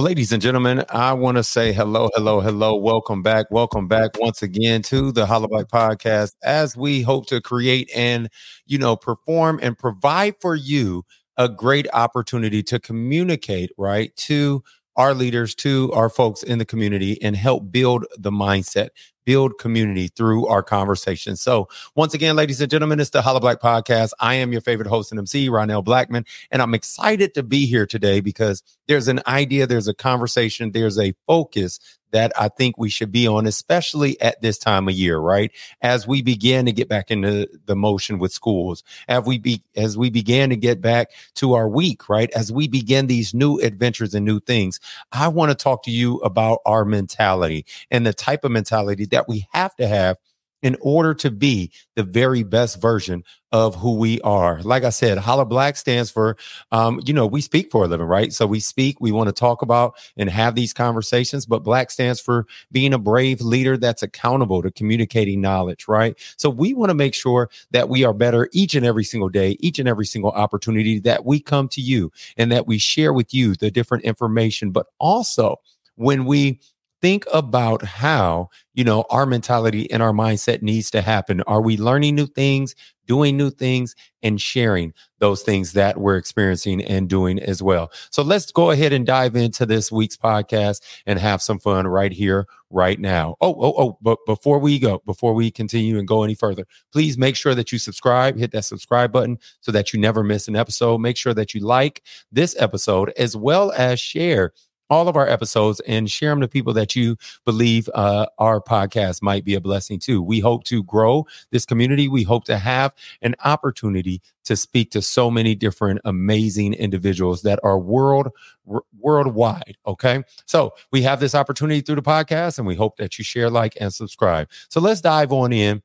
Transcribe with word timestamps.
Well, 0.00 0.06
ladies 0.06 0.32
and 0.32 0.40
gentlemen, 0.40 0.82
I 0.88 1.12
want 1.12 1.36
to 1.36 1.44
say 1.44 1.74
hello, 1.74 2.08
hello, 2.14 2.40
hello. 2.40 2.74
Welcome 2.74 3.22
back. 3.22 3.50
Welcome 3.50 3.86
back 3.86 4.12
once 4.18 4.42
again 4.42 4.80
to 4.84 5.12
the 5.12 5.26
Holla 5.26 5.46
Black 5.46 5.66
podcast 5.66 6.36
as 6.42 6.74
we 6.74 7.02
hope 7.02 7.26
to 7.26 7.42
create 7.42 7.90
and, 7.94 8.30
you 8.64 8.78
know, 8.78 8.96
perform 8.96 9.60
and 9.62 9.76
provide 9.76 10.36
for 10.40 10.54
you 10.54 11.04
a 11.36 11.50
great 11.50 11.86
opportunity 11.92 12.62
to 12.62 12.78
communicate, 12.80 13.72
right, 13.76 14.16
to 14.16 14.64
our 15.00 15.14
leaders, 15.14 15.54
to 15.54 15.90
our 15.94 16.10
folks 16.10 16.42
in 16.42 16.58
the 16.58 16.64
community 16.66 17.20
and 17.22 17.34
help 17.34 17.72
build 17.72 18.04
the 18.18 18.30
mindset, 18.30 18.90
build 19.24 19.56
community 19.58 20.08
through 20.08 20.46
our 20.46 20.62
conversation. 20.62 21.36
So, 21.36 21.68
once 21.96 22.12
again, 22.12 22.36
ladies 22.36 22.60
and 22.60 22.70
gentlemen, 22.70 23.00
it's 23.00 23.08
the 23.08 23.22
Holla 23.22 23.40
Black 23.40 23.62
Podcast. 23.62 24.10
I 24.20 24.34
am 24.34 24.52
your 24.52 24.60
favorite 24.60 24.88
host 24.88 25.10
and 25.10 25.18
MC, 25.18 25.48
Ronnel 25.48 25.82
Blackmon, 25.82 26.26
and 26.50 26.60
I'm 26.60 26.74
excited 26.74 27.32
to 27.32 27.42
be 27.42 27.64
here 27.64 27.86
today 27.86 28.20
because 28.20 28.62
there's 28.88 29.08
an 29.08 29.22
idea, 29.26 29.66
there's 29.66 29.88
a 29.88 29.94
conversation, 29.94 30.72
there's 30.72 30.98
a 30.98 31.14
focus 31.26 31.80
that 32.12 32.32
I 32.38 32.48
think 32.48 32.78
we 32.78 32.88
should 32.88 33.12
be 33.12 33.26
on, 33.26 33.46
especially 33.46 34.20
at 34.20 34.40
this 34.40 34.58
time 34.58 34.88
of 34.88 34.94
year, 34.94 35.18
right? 35.18 35.50
As 35.82 36.06
we 36.06 36.22
begin 36.22 36.66
to 36.66 36.72
get 36.72 36.88
back 36.88 37.10
into 37.10 37.48
the 37.66 37.76
motion 37.76 38.18
with 38.18 38.32
schools, 38.32 38.82
as 39.08 39.24
we 39.24 39.38
be 39.38 39.62
as 39.76 39.96
we 39.96 40.10
began 40.10 40.50
to 40.50 40.56
get 40.56 40.80
back 40.80 41.10
to 41.36 41.54
our 41.54 41.68
week, 41.68 42.08
right? 42.08 42.30
As 42.32 42.52
we 42.52 42.68
begin 42.68 43.06
these 43.06 43.34
new 43.34 43.58
adventures 43.58 44.14
and 44.14 44.24
new 44.24 44.40
things, 44.40 44.80
I 45.12 45.28
want 45.28 45.50
to 45.50 45.54
talk 45.54 45.82
to 45.84 45.90
you 45.90 46.18
about 46.18 46.60
our 46.66 46.84
mentality 46.84 47.66
and 47.90 48.06
the 48.06 48.12
type 48.12 48.44
of 48.44 48.50
mentality 48.50 49.06
that 49.06 49.28
we 49.28 49.46
have 49.52 49.74
to 49.76 49.86
have 49.86 50.16
in 50.62 50.76
order 50.80 51.14
to 51.14 51.30
be 51.30 51.72
the 51.96 52.02
very 52.02 52.42
best 52.42 52.80
version 52.80 53.24
of 53.52 53.74
who 53.74 53.96
we 53.96 54.20
are. 54.20 54.62
Like 54.62 54.84
I 54.84 54.90
said, 54.90 55.18
Holla 55.18 55.44
Black 55.44 55.76
stands 55.76 56.10
for, 56.10 56.36
um, 56.70 57.00
you 57.04 57.12
know, 57.12 57.26
we 57.26 57.40
speak 57.40 57.70
for 57.70 57.84
a 57.84 57.88
living, 57.88 58.06
right? 58.06 58.32
So 58.32 58.46
we 58.46 58.60
speak, 58.60 59.00
we 59.00 59.10
want 59.10 59.28
to 59.28 59.32
talk 59.32 59.62
about 59.62 59.94
and 60.16 60.30
have 60.30 60.54
these 60.54 60.72
conversations, 60.72 61.46
but 61.46 61.64
Black 61.64 61.90
stands 61.90 62.20
for 62.20 62.46
being 62.70 62.94
a 62.94 62.98
brave 62.98 63.40
leader 63.40 63.76
that's 63.76 64.02
accountable 64.02 64.62
to 64.62 64.70
communicating 64.70 65.40
knowledge, 65.40 65.88
right? 65.88 66.16
So 66.36 66.48
we 66.48 66.74
want 66.74 66.90
to 66.90 66.94
make 66.94 67.14
sure 67.14 67.50
that 67.72 67.88
we 67.88 68.04
are 68.04 68.14
better 68.14 68.48
each 68.52 68.74
and 68.74 68.86
every 68.86 69.04
single 69.04 69.28
day, 69.28 69.56
each 69.58 69.78
and 69.78 69.88
every 69.88 70.06
single 70.06 70.30
opportunity 70.30 71.00
that 71.00 71.24
we 71.24 71.40
come 71.40 71.68
to 71.68 71.80
you 71.80 72.12
and 72.36 72.52
that 72.52 72.68
we 72.68 72.78
share 72.78 73.12
with 73.12 73.34
you 73.34 73.54
the 73.56 73.70
different 73.70 74.04
information, 74.04 74.70
but 74.70 74.86
also 74.98 75.56
when 75.96 76.24
we 76.24 76.60
think 77.00 77.24
about 77.32 77.82
how 77.82 78.48
you 78.74 78.84
know 78.84 79.04
our 79.10 79.26
mentality 79.26 79.90
and 79.90 80.02
our 80.02 80.12
mindset 80.12 80.62
needs 80.62 80.90
to 80.90 81.02
happen. 81.02 81.42
Are 81.42 81.60
we 81.60 81.76
learning 81.76 82.14
new 82.14 82.26
things 82.26 82.74
doing 83.06 83.36
new 83.36 83.50
things 83.50 83.96
and 84.22 84.40
sharing 84.40 84.94
those 85.18 85.42
things 85.42 85.72
that 85.72 85.98
we're 85.98 86.16
experiencing 86.16 86.80
and 86.84 87.08
doing 87.08 87.40
as 87.40 87.62
well? 87.62 87.90
So 88.10 88.22
let's 88.22 88.52
go 88.52 88.70
ahead 88.70 88.92
and 88.92 89.04
dive 89.04 89.34
into 89.34 89.66
this 89.66 89.90
week's 89.90 90.16
podcast 90.16 90.82
and 91.06 91.18
have 91.18 91.42
some 91.42 91.58
fun 91.58 91.86
right 91.88 92.12
here 92.12 92.46
right 92.70 93.00
now. 93.00 93.36
Oh 93.40 93.54
oh 93.58 93.74
oh 93.76 93.98
but 94.00 94.18
before 94.26 94.58
we 94.58 94.78
go 94.78 95.02
before 95.04 95.34
we 95.34 95.50
continue 95.50 95.98
and 95.98 96.06
go 96.06 96.22
any 96.22 96.34
further 96.34 96.66
please 96.92 97.18
make 97.18 97.34
sure 97.34 97.54
that 97.54 97.72
you 97.72 97.78
subscribe 97.78 98.36
hit 98.36 98.52
that 98.52 98.64
subscribe 98.64 99.10
button 99.10 99.38
so 99.60 99.72
that 99.72 99.92
you 99.92 99.98
never 100.00 100.22
miss 100.22 100.46
an 100.48 100.56
episode. 100.56 100.98
Make 100.98 101.16
sure 101.16 101.34
that 101.34 101.54
you 101.54 101.60
like 101.60 102.02
this 102.30 102.54
episode 102.58 103.12
as 103.16 103.36
well 103.36 103.72
as 103.72 103.98
share 103.98 104.52
all 104.90 105.08
of 105.08 105.16
our 105.16 105.28
episodes 105.28 105.80
and 105.86 106.10
share 106.10 106.30
them 106.30 106.40
to 106.40 106.48
people 106.48 106.72
that 106.74 106.94
you 106.94 107.16
believe 107.44 107.88
uh, 107.94 108.26
our 108.38 108.60
podcast 108.60 109.22
might 109.22 109.44
be 109.44 109.54
a 109.54 109.60
blessing 109.60 109.98
to. 110.00 110.20
We 110.22 110.40
hope 110.40 110.64
to 110.64 110.82
grow 110.82 111.26
this 111.50 111.64
community. 111.64 112.08
We 112.08 112.24
hope 112.24 112.44
to 112.44 112.58
have 112.58 112.92
an 113.22 113.34
opportunity 113.44 114.20
to 114.44 114.56
speak 114.56 114.90
to 114.90 115.02
so 115.02 115.30
many 115.30 115.54
different 115.54 116.00
amazing 116.04 116.74
individuals 116.74 117.42
that 117.42 117.60
are 117.62 117.78
world 117.78 118.28
r- 118.70 118.82
worldwide. 118.98 119.76
Okay, 119.86 120.22
so 120.44 120.74
we 120.92 121.02
have 121.02 121.20
this 121.20 121.34
opportunity 121.34 121.80
through 121.80 121.96
the 121.96 122.02
podcast, 122.02 122.58
and 122.58 122.66
we 122.66 122.74
hope 122.74 122.96
that 122.96 123.18
you 123.18 123.24
share, 123.24 123.48
like, 123.48 123.76
and 123.80 123.94
subscribe. 123.94 124.48
So 124.68 124.80
let's 124.80 125.00
dive 125.00 125.32
on 125.32 125.52
in 125.52 125.82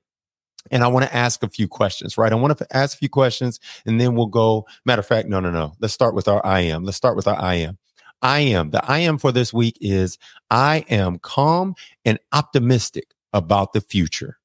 and 0.72 0.84
I 0.84 0.88
want 0.88 1.06
to 1.06 1.16
ask 1.16 1.44
a 1.44 1.50
few 1.50 1.68
questions, 1.68 2.18
right? 2.18 2.32
I 2.32 2.36
want 2.36 2.58
to 2.58 2.68
ask 2.76 2.96
a 2.96 2.98
few 2.98 3.10
questions 3.10 3.60
and 3.86 4.00
then 4.02 4.16
we'll 4.16 4.26
go. 4.26 4.66
Matter 4.84 5.02
of 5.02 5.06
fact, 5.06 5.28
no, 5.28 5.40
no, 5.40 5.52
no. 5.52 5.74
Let's 5.80 5.94
start 5.94 6.16
with 6.16 6.28
our 6.28 6.44
I 6.46 6.62
am. 6.62 6.84
Let's 6.84 6.98
start 6.98 7.16
with 7.16 7.28
our 7.28 7.40
I 7.40 7.56
am. 7.56 7.78
I 8.22 8.40
am. 8.40 8.72
The 8.72 8.84
I 8.84 9.00
am 9.00 9.18
for 9.18 9.32
this 9.32 9.54
week 9.54 9.78
is 9.82 10.18
I 10.50 10.86
am 10.90 11.20
calm 11.20 11.76
and 12.04 12.20
optimistic 12.34 13.14
about 13.34 13.74
the 13.74 13.82
future. 13.82 14.38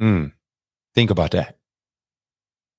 Mm, 0.00 0.32
think 0.94 1.10
about 1.10 1.32
that. 1.32 1.58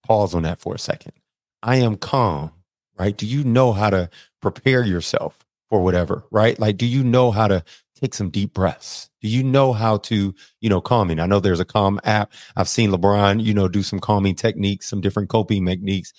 Pause 0.06 0.36
on 0.36 0.44
that 0.44 0.60
for 0.60 0.74
a 0.74 0.80
second. 0.80 1.14
I 1.62 1.78
am 1.78 1.98
calm, 1.98 2.52
right? 2.98 3.16
Do 3.16 3.26
you 3.26 3.44
know 3.44 3.74
how 3.74 3.90
to 3.90 4.10
prepare 4.42 4.84
yourself 4.84 5.46
for 5.70 5.82
whatever, 5.84 6.24
right? 6.32 6.58
Like, 6.60 6.78
do 6.78 6.86
you 6.86 7.04
know 7.04 7.32
how 7.32 7.48
to 7.48 7.64
take 8.00 8.14
some 8.14 8.30
deep 8.30 8.54
breaths? 8.54 9.10
Do 9.22 9.28
you 9.28 9.44
know 9.44 9.74
how 9.74 9.98
to, 9.98 10.34
you 10.62 10.70
know, 10.70 10.82
calming? 10.82 11.20
I 11.20 11.26
know 11.26 11.40
there's 11.40 11.60
a 11.60 11.66
calm 11.66 12.00
app. 12.06 12.32
I've 12.56 12.70
seen 12.70 12.92
LeBron, 12.92 13.44
you 13.44 13.54
know, 13.54 13.68
do 13.68 13.84
some 13.84 14.00
calming 14.00 14.36
techniques, 14.36 14.90
some 14.90 15.02
different 15.02 15.30
coping 15.30 15.66
techniques 15.66 16.14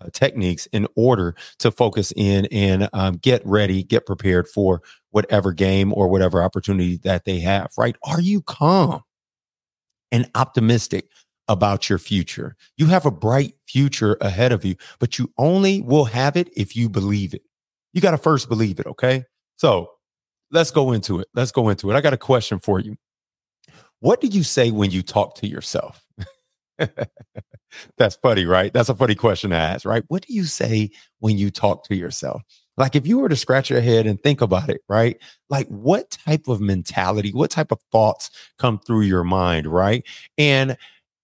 uh, 0.00 0.08
techniques 0.12 0.66
in 0.66 0.86
order 0.96 1.34
to 1.58 1.70
focus 1.70 2.12
in 2.16 2.46
and 2.46 2.88
um, 2.92 3.16
get 3.16 3.44
ready, 3.44 3.82
get 3.82 4.06
prepared 4.06 4.48
for 4.48 4.82
whatever 5.10 5.52
game 5.52 5.92
or 5.94 6.08
whatever 6.08 6.42
opportunity 6.42 6.96
that 6.98 7.24
they 7.24 7.40
have, 7.40 7.70
right? 7.76 7.96
Are 8.04 8.20
you 8.20 8.42
calm 8.42 9.02
and 10.12 10.30
optimistic 10.34 11.08
about 11.48 11.88
your 11.88 11.98
future? 11.98 12.56
You 12.76 12.86
have 12.86 13.06
a 13.06 13.10
bright 13.10 13.54
future 13.66 14.16
ahead 14.20 14.52
of 14.52 14.64
you, 14.64 14.76
but 14.98 15.18
you 15.18 15.32
only 15.38 15.82
will 15.82 16.04
have 16.06 16.36
it 16.36 16.48
if 16.56 16.76
you 16.76 16.88
believe 16.88 17.34
it. 17.34 17.42
You 17.92 18.00
got 18.00 18.12
to 18.12 18.18
first 18.18 18.48
believe 18.48 18.78
it, 18.78 18.86
okay? 18.86 19.24
So 19.56 19.90
let's 20.50 20.70
go 20.70 20.92
into 20.92 21.18
it. 21.18 21.28
Let's 21.34 21.50
go 21.52 21.68
into 21.68 21.90
it. 21.90 21.94
I 21.94 22.00
got 22.00 22.12
a 22.12 22.18
question 22.18 22.58
for 22.58 22.78
you. 22.78 22.96
What 24.00 24.20
do 24.20 24.28
you 24.28 24.42
say 24.42 24.70
when 24.70 24.90
you 24.90 25.02
talk 25.02 25.34
to 25.36 25.48
yourself? 25.48 26.04
That's 27.98 28.16
funny, 28.16 28.46
right? 28.46 28.72
That's 28.72 28.88
a 28.88 28.94
funny 28.94 29.14
question 29.14 29.50
to 29.50 29.56
ask, 29.56 29.84
right? 29.84 30.04
What 30.08 30.26
do 30.26 30.34
you 30.34 30.44
say 30.44 30.90
when 31.20 31.38
you 31.38 31.50
talk 31.50 31.84
to 31.84 31.94
yourself? 31.96 32.42
Like 32.76 32.96
if 32.96 33.06
you 33.06 33.18
were 33.18 33.28
to 33.28 33.36
scratch 33.36 33.68
your 33.70 33.80
head 33.80 34.06
and 34.06 34.20
think 34.22 34.40
about 34.40 34.68
it, 34.70 34.80
right? 34.88 35.16
Like 35.50 35.68
what 35.68 36.10
type 36.10 36.48
of 36.48 36.60
mentality, 36.60 37.30
what 37.30 37.50
type 37.50 37.72
of 37.72 37.78
thoughts 37.92 38.30
come 38.58 38.78
through 38.78 39.02
your 39.02 39.24
mind, 39.24 39.66
right? 39.66 40.04
And 40.38 40.76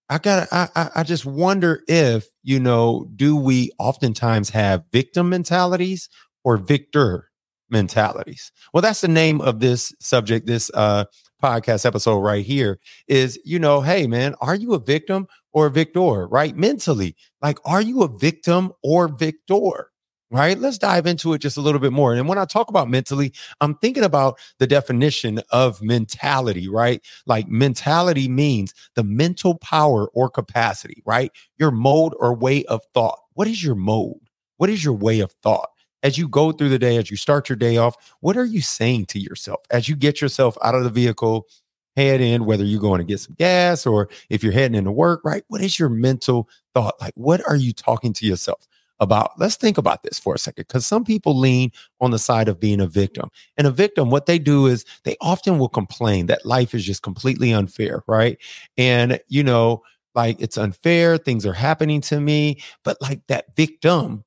I 0.09 0.19
got 0.19 0.47
I 0.51 0.89
I 0.95 1.03
just 1.03 1.25
wonder 1.25 1.81
if, 1.87 2.27
you 2.43 2.59
know, 2.59 3.09
do 3.15 3.35
we 3.35 3.71
oftentimes 3.79 4.49
have 4.51 4.85
victim 4.91 5.29
mentalities 5.29 6.09
or 6.43 6.57
victor 6.57 7.26
mentalities? 7.69 8.51
Well, 8.73 8.81
that's 8.81 9.01
the 9.01 9.07
name 9.07 9.41
of 9.41 9.59
this 9.59 9.93
subject, 9.99 10.47
this 10.47 10.71
uh 10.73 11.05
podcast 11.41 11.85
episode 11.85 12.19
right 12.19 12.43
here 12.45 12.79
is, 13.07 13.39
you 13.45 13.59
know, 13.59 13.81
hey 13.81 14.07
man, 14.07 14.35
are 14.41 14.55
you 14.55 14.73
a 14.73 14.79
victim 14.79 15.27
or 15.53 15.67
a 15.67 15.71
victor, 15.71 16.27
right? 16.27 16.55
Mentally, 16.55 17.15
like, 17.41 17.59
are 17.65 17.81
you 17.81 18.01
a 18.01 18.07
victim 18.07 18.71
or 18.83 19.07
victor? 19.07 19.91
Right. 20.29 20.59
Let's 20.59 20.77
dive 20.77 21.07
into 21.07 21.31
it 21.33 21.39
just 21.39 21.55
a 21.55 21.61
little 21.61 21.79
bit 21.79 21.93
more. 21.93 22.13
And 22.13 22.27
when 22.27 22.37
I 22.37 22.43
talk 22.43 22.67
about 22.67 22.89
mentally, 22.89 23.31
I'm 23.61 23.75
thinking 23.75 24.03
about 24.03 24.37
the 24.59 24.67
definition 24.67 25.39
of 25.51 25.81
mentality, 25.81 26.67
right? 26.67 27.01
Like 27.25 27.47
mentality 27.47 28.27
means 28.27 28.73
the 28.95 29.05
mental 29.05 29.55
power 29.55 30.09
or 30.13 30.29
capacity, 30.29 31.01
right? 31.05 31.31
Your 31.57 31.71
mode 31.71 32.13
or 32.19 32.35
way 32.35 32.65
of 32.65 32.81
thought. 32.93 33.19
What 33.35 33.47
is 33.47 33.63
your 33.63 33.75
mode? 33.75 34.19
What 34.57 34.69
is 34.69 34.83
your 34.83 34.95
way 34.95 35.21
of 35.21 35.31
thought? 35.43 35.69
As 36.03 36.17
you 36.17 36.27
go 36.27 36.51
through 36.51 36.69
the 36.69 36.79
day, 36.79 36.97
as 36.97 37.09
you 37.09 37.17
start 37.17 37.49
your 37.49 37.55
day 37.55 37.77
off, 37.77 38.15
what 38.19 38.37
are 38.37 38.45
you 38.45 38.61
saying 38.61 39.05
to 39.07 39.19
yourself 39.19 39.61
as 39.71 39.89
you 39.89 39.95
get 39.95 40.21
yourself 40.21 40.57
out 40.63 40.75
of 40.75 40.83
the 40.83 40.89
vehicle, 40.89 41.47
head 41.95 42.21
in, 42.21 42.45
whether 42.45 42.63
you're 42.63 42.79
going 42.79 42.99
to 42.99 43.03
get 43.03 43.19
some 43.19 43.35
gas 43.39 43.85
or 43.85 44.07
if 44.29 44.43
you're 44.43 44.53
heading 44.53 44.77
into 44.77 44.91
work, 44.91 45.21
right? 45.23 45.43
What 45.47 45.61
is 45.61 45.79
your 45.79 45.89
mental 45.89 46.47
thought? 46.75 46.93
Like, 47.01 47.13
what 47.15 47.41
are 47.47 47.55
you 47.55 47.73
talking 47.73 48.13
to 48.13 48.25
yourself 48.25 48.67
about? 48.99 49.31
Let's 49.39 49.55
think 49.55 49.79
about 49.79 50.03
this 50.03 50.19
for 50.19 50.35
a 50.35 50.37
second, 50.37 50.67
because 50.67 50.85
some 50.85 51.03
people 51.03 51.35
lean 51.35 51.71
on 51.99 52.11
the 52.11 52.19
side 52.19 52.47
of 52.49 52.59
being 52.59 52.79
a 52.79 52.87
victim. 52.87 53.29
And 53.57 53.65
a 53.65 53.71
victim, 53.71 54.11
what 54.11 54.27
they 54.27 54.37
do 54.37 54.67
is 54.67 54.85
they 55.05 55.15
often 55.21 55.57
will 55.57 55.69
complain 55.69 56.27
that 56.27 56.45
life 56.45 56.75
is 56.75 56.85
just 56.85 57.01
completely 57.01 57.51
unfair, 57.51 58.03
right? 58.05 58.37
And, 58.77 59.19
you 59.27 59.43
know, 59.43 59.81
like 60.13 60.39
it's 60.39 60.57
unfair, 60.57 61.17
things 61.17 61.47
are 61.47 61.53
happening 61.53 62.01
to 62.01 62.19
me, 62.19 62.61
but 62.83 62.97
like 63.01 63.21
that 63.27 63.55
victim 63.55 64.23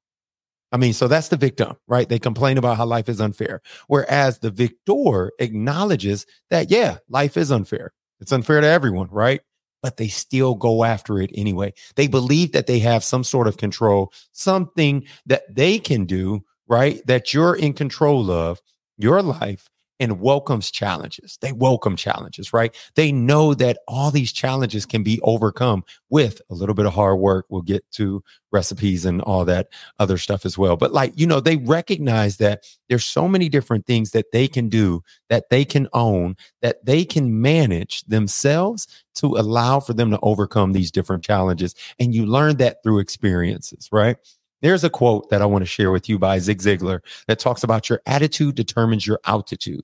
I 0.72 0.76
mean, 0.76 0.92
so 0.92 1.08
that's 1.08 1.28
the 1.28 1.36
victim, 1.36 1.76
right? 1.88 2.08
They 2.08 2.18
complain 2.18 2.58
about 2.58 2.76
how 2.76 2.86
life 2.86 3.08
is 3.08 3.20
unfair. 3.20 3.60
Whereas 3.88 4.38
the 4.38 4.50
victor 4.50 5.32
acknowledges 5.38 6.26
that, 6.50 6.70
yeah, 6.70 6.98
life 7.08 7.36
is 7.36 7.50
unfair. 7.50 7.92
It's 8.20 8.32
unfair 8.32 8.60
to 8.60 8.66
everyone, 8.66 9.08
right? 9.10 9.40
But 9.82 9.96
they 9.96 10.08
still 10.08 10.54
go 10.54 10.84
after 10.84 11.20
it 11.20 11.30
anyway. 11.34 11.72
They 11.96 12.06
believe 12.06 12.52
that 12.52 12.66
they 12.66 12.80
have 12.80 13.02
some 13.02 13.24
sort 13.24 13.48
of 13.48 13.56
control, 13.56 14.12
something 14.32 15.06
that 15.26 15.42
they 15.52 15.78
can 15.78 16.04
do, 16.04 16.42
right? 16.68 17.04
That 17.06 17.32
you're 17.32 17.56
in 17.56 17.72
control 17.72 18.30
of 18.30 18.60
your 18.98 19.22
life 19.22 19.69
and 20.00 20.20
welcomes 20.20 20.70
challenges. 20.70 21.38
They 21.40 21.52
welcome 21.52 21.94
challenges, 21.94 22.52
right? 22.52 22.74
They 22.96 23.12
know 23.12 23.54
that 23.54 23.78
all 23.86 24.10
these 24.10 24.32
challenges 24.32 24.86
can 24.86 25.02
be 25.02 25.20
overcome 25.22 25.84
with 26.08 26.40
a 26.50 26.54
little 26.54 26.74
bit 26.74 26.86
of 26.86 26.94
hard 26.94 27.18
work. 27.18 27.46
We'll 27.50 27.62
get 27.62 27.84
to 27.92 28.24
recipes 28.50 29.04
and 29.04 29.20
all 29.22 29.44
that 29.44 29.68
other 29.98 30.18
stuff 30.18 30.44
as 30.44 30.58
well. 30.58 30.76
But 30.76 30.92
like, 30.92 31.12
you 31.14 31.26
know, 31.26 31.38
they 31.38 31.58
recognize 31.58 32.38
that 32.38 32.64
there's 32.88 33.04
so 33.04 33.28
many 33.28 33.48
different 33.48 33.86
things 33.86 34.10
that 34.12 34.32
they 34.32 34.48
can 34.48 34.68
do, 34.68 35.02
that 35.28 35.50
they 35.50 35.64
can 35.64 35.86
own, 35.92 36.36
that 36.62 36.84
they 36.84 37.04
can 37.04 37.40
manage 37.40 38.02
themselves 38.04 38.88
to 39.16 39.36
allow 39.36 39.80
for 39.80 39.92
them 39.92 40.10
to 40.10 40.18
overcome 40.22 40.72
these 40.72 40.90
different 40.90 41.22
challenges. 41.22 41.74
And 41.98 42.14
you 42.14 42.26
learn 42.26 42.56
that 42.56 42.82
through 42.82 43.00
experiences, 43.00 43.88
right? 43.92 44.16
There's 44.62 44.84
a 44.84 44.90
quote 44.90 45.30
that 45.30 45.40
I 45.40 45.46
want 45.46 45.62
to 45.62 45.66
share 45.66 45.90
with 45.90 46.08
you 46.08 46.18
by 46.18 46.38
Zig 46.38 46.58
Ziglar 46.58 47.00
that 47.28 47.38
talks 47.38 47.62
about 47.62 47.88
your 47.88 48.02
attitude 48.06 48.54
determines 48.54 49.06
your 49.06 49.18
altitude. 49.24 49.82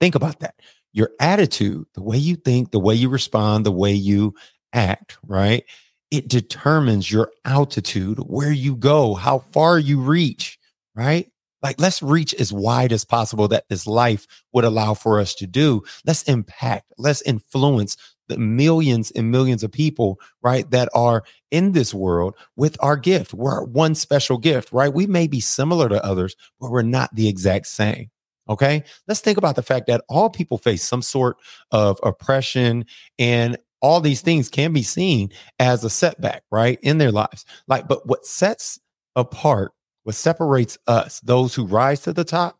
Think 0.00 0.14
about 0.14 0.40
that. 0.40 0.54
Your 0.92 1.10
attitude, 1.20 1.86
the 1.94 2.02
way 2.02 2.16
you 2.16 2.36
think, 2.36 2.70
the 2.70 2.80
way 2.80 2.94
you 2.94 3.08
respond, 3.08 3.64
the 3.64 3.72
way 3.72 3.92
you 3.92 4.34
act, 4.72 5.18
right? 5.26 5.64
It 6.10 6.26
determines 6.26 7.10
your 7.10 7.30
altitude, 7.44 8.18
where 8.18 8.50
you 8.50 8.74
go, 8.74 9.14
how 9.14 9.40
far 9.52 9.78
you 9.78 10.00
reach, 10.00 10.58
right? 10.96 11.30
Like, 11.62 11.78
let's 11.78 12.02
reach 12.02 12.34
as 12.34 12.52
wide 12.52 12.90
as 12.90 13.04
possible 13.04 13.46
that 13.48 13.68
this 13.68 13.86
life 13.86 14.26
would 14.52 14.64
allow 14.64 14.94
for 14.94 15.20
us 15.20 15.34
to 15.36 15.46
do. 15.46 15.82
Let's 16.06 16.22
impact, 16.24 16.92
let's 16.98 17.22
influence 17.22 17.96
the 18.28 18.38
millions 18.38 19.10
and 19.10 19.30
millions 19.30 19.62
of 19.62 19.70
people, 19.70 20.18
right, 20.42 20.68
that 20.70 20.88
are 20.94 21.22
in 21.50 21.72
this 21.72 21.92
world 21.92 22.34
with 22.56 22.76
our 22.80 22.96
gift. 22.96 23.34
We're 23.34 23.62
one 23.64 23.94
special 23.94 24.38
gift, 24.38 24.72
right? 24.72 24.92
We 24.92 25.06
may 25.06 25.26
be 25.26 25.40
similar 25.40 25.88
to 25.88 26.04
others, 26.04 26.34
but 26.58 26.70
we're 26.70 26.82
not 26.82 27.14
the 27.14 27.28
exact 27.28 27.66
same. 27.66 28.10
Okay. 28.50 28.82
Let's 29.06 29.20
think 29.20 29.38
about 29.38 29.56
the 29.56 29.62
fact 29.62 29.86
that 29.86 30.02
all 30.08 30.28
people 30.28 30.58
face 30.58 30.82
some 30.82 31.02
sort 31.02 31.36
of 31.70 31.98
oppression 32.02 32.84
and 33.18 33.56
all 33.80 34.00
these 34.00 34.20
things 34.20 34.50
can 34.50 34.72
be 34.72 34.82
seen 34.82 35.30
as 35.58 35.84
a 35.84 35.90
setback, 35.90 36.42
right, 36.50 36.78
in 36.82 36.98
their 36.98 37.12
lives. 37.12 37.46
Like, 37.68 37.88
but 37.88 38.06
what 38.06 38.26
sets 38.26 38.78
apart, 39.16 39.72
what 40.02 40.16
separates 40.16 40.76
us, 40.86 41.20
those 41.20 41.54
who 41.54 41.64
rise 41.64 42.00
to 42.02 42.12
the 42.12 42.24
top, 42.24 42.58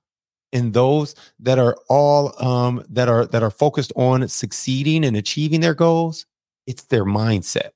and 0.53 0.73
those 0.73 1.15
that 1.41 1.59
are 1.59 1.77
all 1.89 2.33
um, 2.45 2.85
that 2.89 3.09
are 3.09 3.27
that 3.27 3.43
are 3.43 3.51
focused 3.51 3.93
on 3.97 4.27
succeeding 4.29 5.05
and 5.05 5.17
achieving 5.17 5.61
their 5.61 5.75
goals 5.75 6.27
it's 6.67 6.85
their 6.87 7.05
mindset 7.05 7.71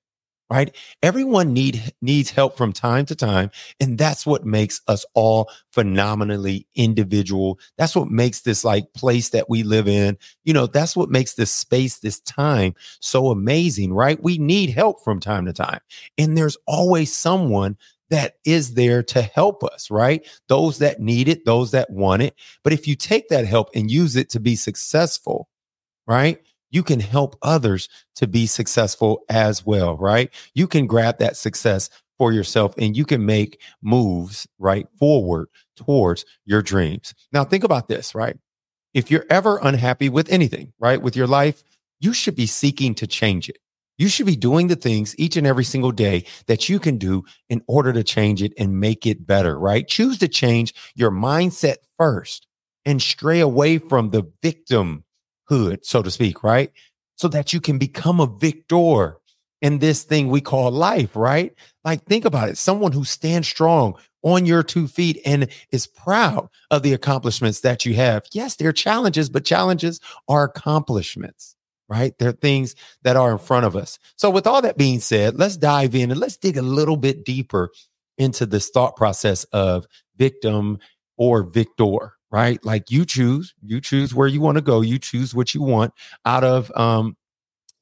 right 0.50 0.76
everyone 1.02 1.52
need 1.52 1.92
needs 2.02 2.30
help 2.30 2.56
from 2.56 2.72
time 2.72 3.06
to 3.06 3.14
time 3.14 3.50
and 3.80 3.96
that's 3.96 4.26
what 4.26 4.44
makes 4.44 4.80
us 4.88 5.06
all 5.14 5.50
phenomenally 5.72 6.66
individual 6.74 7.58
that's 7.78 7.96
what 7.96 8.10
makes 8.10 8.42
this 8.42 8.64
like 8.64 8.92
place 8.94 9.30
that 9.30 9.48
we 9.48 9.62
live 9.62 9.88
in 9.88 10.16
you 10.44 10.52
know 10.52 10.66
that's 10.66 10.96
what 10.96 11.08
makes 11.08 11.34
this 11.34 11.50
space 11.50 11.98
this 11.98 12.20
time 12.20 12.74
so 13.00 13.30
amazing 13.30 13.92
right 13.92 14.22
we 14.22 14.36
need 14.38 14.70
help 14.70 15.02
from 15.02 15.18
time 15.18 15.46
to 15.46 15.52
time 15.52 15.80
and 16.18 16.36
there's 16.36 16.56
always 16.66 17.14
someone 17.16 17.76
that 18.10 18.34
is 18.44 18.74
there 18.74 19.02
to 19.02 19.22
help 19.22 19.64
us, 19.64 19.90
right? 19.90 20.26
Those 20.48 20.78
that 20.78 21.00
need 21.00 21.26
it, 21.26 21.44
those 21.44 21.70
that 21.70 21.90
want 21.90 22.22
it. 22.22 22.34
But 22.62 22.72
if 22.72 22.86
you 22.86 22.94
take 22.94 23.28
that 23.28 23.46
help 23.46 23.70
and 23.74 23.90
use 23.90 24.14
it 24.14 24.28
to 24.30 24.40
be 24.40 24.56
successful, 24.56 25.48
right? 26.06 26.38
You 26.74 26.82
can 26.82 26.98
help 26.98 27.36
others 27.40 27.88
to 28.16 28.26
be 28.26 28.46
successful 28.46 29.22
as 29.28 29.64
well, 29.64 29.96
right? 29.96 30.28
You 30.54 30.66
can 30.66 30.88
grab 30.88 31.18
that 31.18 31.36
success 31.36 31.88
for 32.18 32.32
yourself 32.32 32.74
and 32.76 32.96
you 32.96 33.04
can 33.04 33.24
make 33.24 33.60
moves 33.80 34.48
right 34.58 34.88
forward 34.98 35.46
towards 35.76 36.24
your 36.44 36.62
dreams. 36.62 37.14
Now, 37.32 37.44
think 37.44 37.62
about 37.62 37.86
this, 37.86 38.12
right? 38.12 38.36
If 38.92 39.08
you're 39.08 39.24
ever 39.30 39.60
unhappy 39.62 40.08
with 40.08 40.28
anything, 40.32 40.72
right, 40.80 41.00
with 41.00 41.14
your 41.14 41.28
life, 41.28 41.62
you 42.00 42.12
should 42.12 42.34
be 42.34 42.46
seeking 42.46 42.96
to 42.96 43.06
change 43.06 43.48
it. 43.48 43.58
You 43.96 44.08
should 44.08 44.26
be 44.26 44.34
doing 44.34 44.66
the 44.66 44.74
things 44.74 45.14
each 45.16 45.36
and 45.36 45.46
every 45.46 45.62
single 45.62 45.92
day 45.92 46.24
that 46.48 46.68
you 46.68 46.80
can 46.80 46.98
do 46.98 47.22
in 47.48 47.62
order 47.68 47.92
to 47.92 48.02
change 48.02 48.42
it 48.42 48.52
and 48.58 48.80
make 48.80 49.06
it 49.06 49.28
better, 49.28 49.56
right? 49.56 49.86
Choose 49.86 50.18
to 50.18 50.26
change 50.26 50.74
your 50.96 51.12
mindset 51.12 51.76
first 51.96 52.48
and 52.84 53.00
stray 53.00 53.38
away 53.38 53.78
from 53.78 54.08
the 54.08 54.24
victimhood, 55.50 55.84
so 55.84 56.02
to 56.02 56.10
speak, 56.10 56.42
right? 56.42 56.70
So 57.16 57.28
that 57.28 57.52
you 57.52 57.60
can 57.60 57.78
become 57.78 58.20
a 58.20 58.26
victor 58.26 59.16
in 59.62 59.78
this 59.78 60.02
thing 60.02 60.28
we 60.28 60.40
call 60.40 60.70
life, 60.70 61.16
right? 61.16 61.54
Like, 61.84 62.04
think 62.04 62.24
about 62.24 62.48
it 62.48 62.58
someone 62.58 62.92
who 62.92 63.04
stands 63.04 63.48
strong 63.48 63.94
on 64.22 64.46
your 64.46 64.62
two 64.62 64.88
feet 64.88 65.20
and 65.24 65.48
is 65.70 65.86
proud 65.86 66.48
of 66.70 66.82
the 66.82 66.92
accomplishments 66.92 67.60
that 67.60 67.84
you 67.84 67.94
have. 67.94 68.24
Yes, 68.32 68.56
there 68.56 68.68
are 68.68 68.72
challenges, 68.72 69.28
but 69.28 69.44
challenges 69.44 70.00
are 70.28 70.44
accomplishments 70.44 71.56
right? 71.88 72.16
There 72.18 72.30
are 72.30 72.32
things 72.32 72.74
that 73.02 73.16
are 73.16 73.32
in 73.32 73.38
front 73.38 73.66
of 73.66 73.76
us. 73.76 73.98
So, 74.16 74.30
with 74.30 74.46
all 74.46 74.62
that 74.62 74.78
being 74.78 75.00
said, 75.00 75.38
let's 75.38 75.56
dive 75.56 75.94
in 75.94 76.10
and 76.10 76.18
let's 76.18 76.36
dig 76.36 76.56
a 76.56 76.62
little 76.62 76.96
bit 76.96 77.24
deeper 77.24 77.70
into 78.18 78.46
this 78.46 78.70
thought 78.70 78.96
process 78.96 79.44
of 79.44 79.86
victim 80.16 80.78
or 81.16 81.42
victor, 81.42 82.13
right? 82.34 82.64
Like 82.66 82.90
you 82.90 83.06
choose, 83.06 83.54
you 83.62 83.80
choose 83.80 84.14
where 84.14 84.28
you 84.28 84.42
want 84.42 84.58
to 84.58 84.62
go, 84.62 84.82
you 84.82 84.98
choose 84.98 85.36
what 85.36 85.54
you 85.54 85.62
want 85.62 85.94
out 86.26 86.44
of 86.44 86.72
um, 86.76 87.16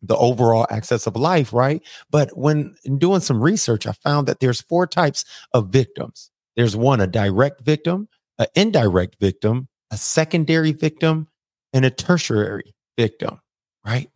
the 0.02 0.16
overall 0.19 0.66
access 0.70 1.06
of 1.08 1.16
life, 1.16 1.54
right? 1.54 1.82
But 2.10 2.37
when 2.37 2.76
doing 2.99 3.20
some 3.20 3.43
research, 3.43 3.87
I 3.87 3.93
found 3.93 4.28
that 4.28 4.40
there's 4.40 4.60
four 4.60 4.87
types 4.87 5.25
of 5.54 5.70
victims. 5.70 6.31
There's 6.56 6.76
one, 6.76 7.00
a 7.00 7.08
direct 7.08 7.62
victim, 7.62 8.08
an 8.38 8.49
indirect 8.54 9.16
victim, 9.20 9.69
a 9.90 9.96
secondary 9.96 10.72
victim, 10.72 11.28
and 11.72 11.87
a 11.87 11.90
tertiary 11.90 12.75
victim 12.98 13.40
right? 13.87 14.08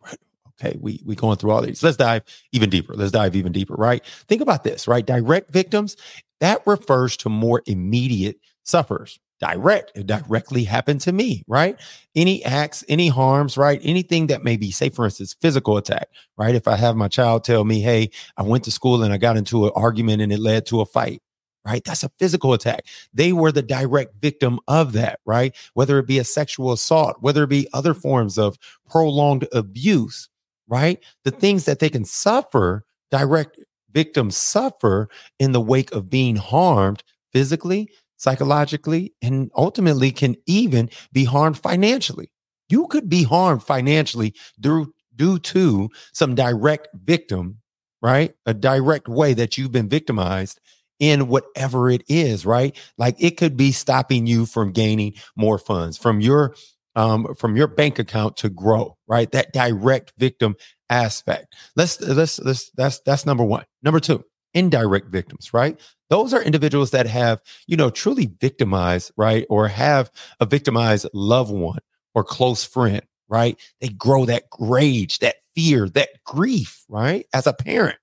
Okay, 0.61 0.77
we 0.79 1.01
we 1.05 1.15
going 1.15 1.37
through 1.37 1.51
all 1.51 1.61
these. 1.61 1.83
Let's 1.83 1.97
dive 1.97 2.23
even 2.51 2.69
deeper. 2.69 2.95
Let's 2.95 3.11
dive 3.11 3.35
even 3.35 3.51
deeper, 3.51 3.75
right? 3.75 4.03
Think 4.27 4.41
about 4.41 4.63
this, 4.63 4.87
right? 4.87 5.05
Direct 5.05 5.51
victims, 5.51 5.95
that 6.41 6.61
refers 6.65 7.17
to 7.17 7.29
more 7.29 7.61
immediate 7.67 8.37
sufferers. 8.63 9.19
Direct, 9.39 9.91
it 9.93 10.07
directly 10.07 10.63
happened 10.63 11.01
to 11.01 11.11
me, 11.11 11.43
right? 11.47 11.79
Any 12.15 12.43
acts, 12.43 12.83
any 12.89 13.07
harms, 13.07 13.55
right? 13.55 13.79
Anything 13.83 14.27
that 14.27 14.43
may 14.43 14.57
be, 14.57 14.71
say, 14.71 14.89
for 14.89 15.05
instance, 15.05 15.35
physical 15.39 15.77
attack, 15.77 16.09
right? 16.37 16.55
If 16.55 16.67
I 16.67 16.75
have 16.75 16.95
my 16.95 17.07
child 17.07 17.43
tell 17.43 17.63
me, 17.63 17.79
hey, 17.81 18.09
I 18.35 18.41
went 18.41 18.63
to 18.63 18.71
school 18.71 19.03
and 19.03 19.13
I 19.13 19.17
got 19.17 19.37
into 19.37 19.65
an 19.67 19.71
argument 19.75 20.23
and 20.23 20.31
it 20.31 20.39
led 20.39 20.65
to 20.67 20.81
a 20.81 20.87
fight, 20.87 21.21
right? 21.63 21.83
That's 21.83 22.03
a 22.03 22.09
physical 22.17 22.53
attack. 22.53 22.85
They 23.13 23.31
were 23.31 23.51
the 23.51 23.61
direct 23.61 24.15
victim 24.21 24.59
of 24.67 24.93
that, 24.93 25.19
right? 25.23 25.55
Whether 25.75 25.99
it 25.99 26.07
be 26.07 26.17
a 26.17 26.23
sexual 26.23 26.71
assault, 26.71 27.17
whether 27.19 27.43
it 27.43 27.49
be 27.49 27.67
other 27.73 27.93
forms 27.93 28.39
of 28.39 28.57
prolonged 28.89 29.47
abuse, 29.53 30.29
right? 30.67 30.97
The 31.25 31.31
things 31.31 31.65
that 31.65 31.77
they 31.77 31.89
can 31.89 32.05
suffer, 32.05 32.85
direct 33.11 33.59
victims 33.91 34.35
suffer 34.35 35.09
in 35.37 35.51
the 35.51 35.61
wake 35.61 35.91
of 35.91 36.09
being 36.09 36.37
harmed 36.37 37.03
physically, 37.31 37.91
psychologically, 38.17 39.13
and 39.21 39.49
ultimately 39.55 40.11
can 40.11 40.35
even 40.45 40.89
be 41.11 41.25
harmed 41.25 41.57
financially. 41.57 42.29
You 42.69 42.87
could 42.87 43.09
be 43.09 43.23
harmed 43.23 43.63
financially 43.63 44.33
through 44.61 44.93
due 45.15 45.39
to 45.39 45.89
some 46.13 46.35
direct 46.35 46.89
victim, 46.93 47.59
right? 48.01 48.33
A 48.45 48.53
direct 48.53 49.07
way 49.07 49.33
that 49.33 49.57
you've 49.57 49.71
been 49.71 49.89
victimized 49.89 50.59
in 50.99 51.27
whatever 51.27 51.89
it 51.89 52.03
is, 52.07 52.45
right? 52.45 52.75
Like 52.97 53.15
it 53.19 53.37
could 53.37 53.55
be 53.57 53.71
stopping 53.71 54.27
you 54.27 54.45
from 54.45 54.71
gaining 54.71 55.13
more 55.35 55.57
funds 55.57 55.97
from 55.97 56.21
your 56.21 56.55
um, 56.95 57.35
from 57.35 57.55
your 57.55 57.67
bank 57.67 57.99
account 57.99 58.37
to 58.37 58.49
grow, 58.49 58.97
right? 59.07 59.31
That 59.31 59.53
direct 59.53 60.13
victim 60.17 60.55
aspect. 60.89 61.55
Let's 61.75 62.01
let's 62.01 62.39
let's 62.39 62.71
that's 62.71 62.99
that's 63.01 63.25
number 63.25 63.43
one. 63.43 63.65
Number 63.83 63.99
two, 63.99 64.23
indirect 64.53 65.09
victims, 65.09 65.53
right? 65.53 65.79
Those 66.09 66.33
are 66.33 66.41
individuals 66.41 66.91
that 66.91 67.07
have, 67.07 67.41
you 67.67 67.75
know, 67.77 67.89
truly 67.89 68.31
victimized, 68.39 69.11
right? 69.17 69.45
Or 69.49 69.67
have 69.67 70.11
a 70.39 70.45
victimized 70.45 71.07
loved 71.13 71.51
one 71.51 71.79
or 72.15 72.23
close 72.23 72.63
friend, 72.63 73.01
right? 73.27 73.59
They 73.81 73.89
grow 73.89 74.25
that 74.25 74.43
rage, 74.59 75.19
that 75.19 75.35
fear, 75.55 75.89
that 75.89 76.09
grief, 76.25 76.85
right? 76.89 77.25
As 77.33 77.47
a 77.47 77.53
parent, 77.53 77.97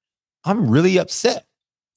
I'm 0.44 0.68
really 0.68 0.98
upset 0.98 1.46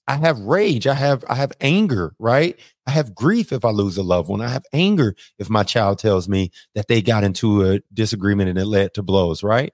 I 0.07 0.15
have 0.17 0.39
rage. 0.39 0.87
I 0.87 0.93
have 0.93 1.25
I 1.27 1.35
have 1.35 1.51
anger, 1.59 2.13
right? 2.19 2.57
I 2.85 2.91
have 2.91 3.13
grief 3.13 3.51
if 3.51 3.65
I 3.65 3.71
lose 3.71 3.97
a 3.97 4.03
loved 4.03 4.29
one. 4.29 4.41
I 4.41 4.47
have 4.49 4.65
anger 4.71 5.15
if 5.37 5.49
my 5.49 5.63
child 5.63 5.99
tells 5.99 6.29
me 6.29 6.51
that 6.75 6.87
they 6.87 7.01
got 7.01 7.23
into 7.25 7.69
a 7.69 7.81
disagreement 7.93 8.49
and 8.49 8.57
it 8.57 8.65
led 8.65 8.93
to 8.93 9.03
blows, 9.03 9.43
right? 9.43 9.73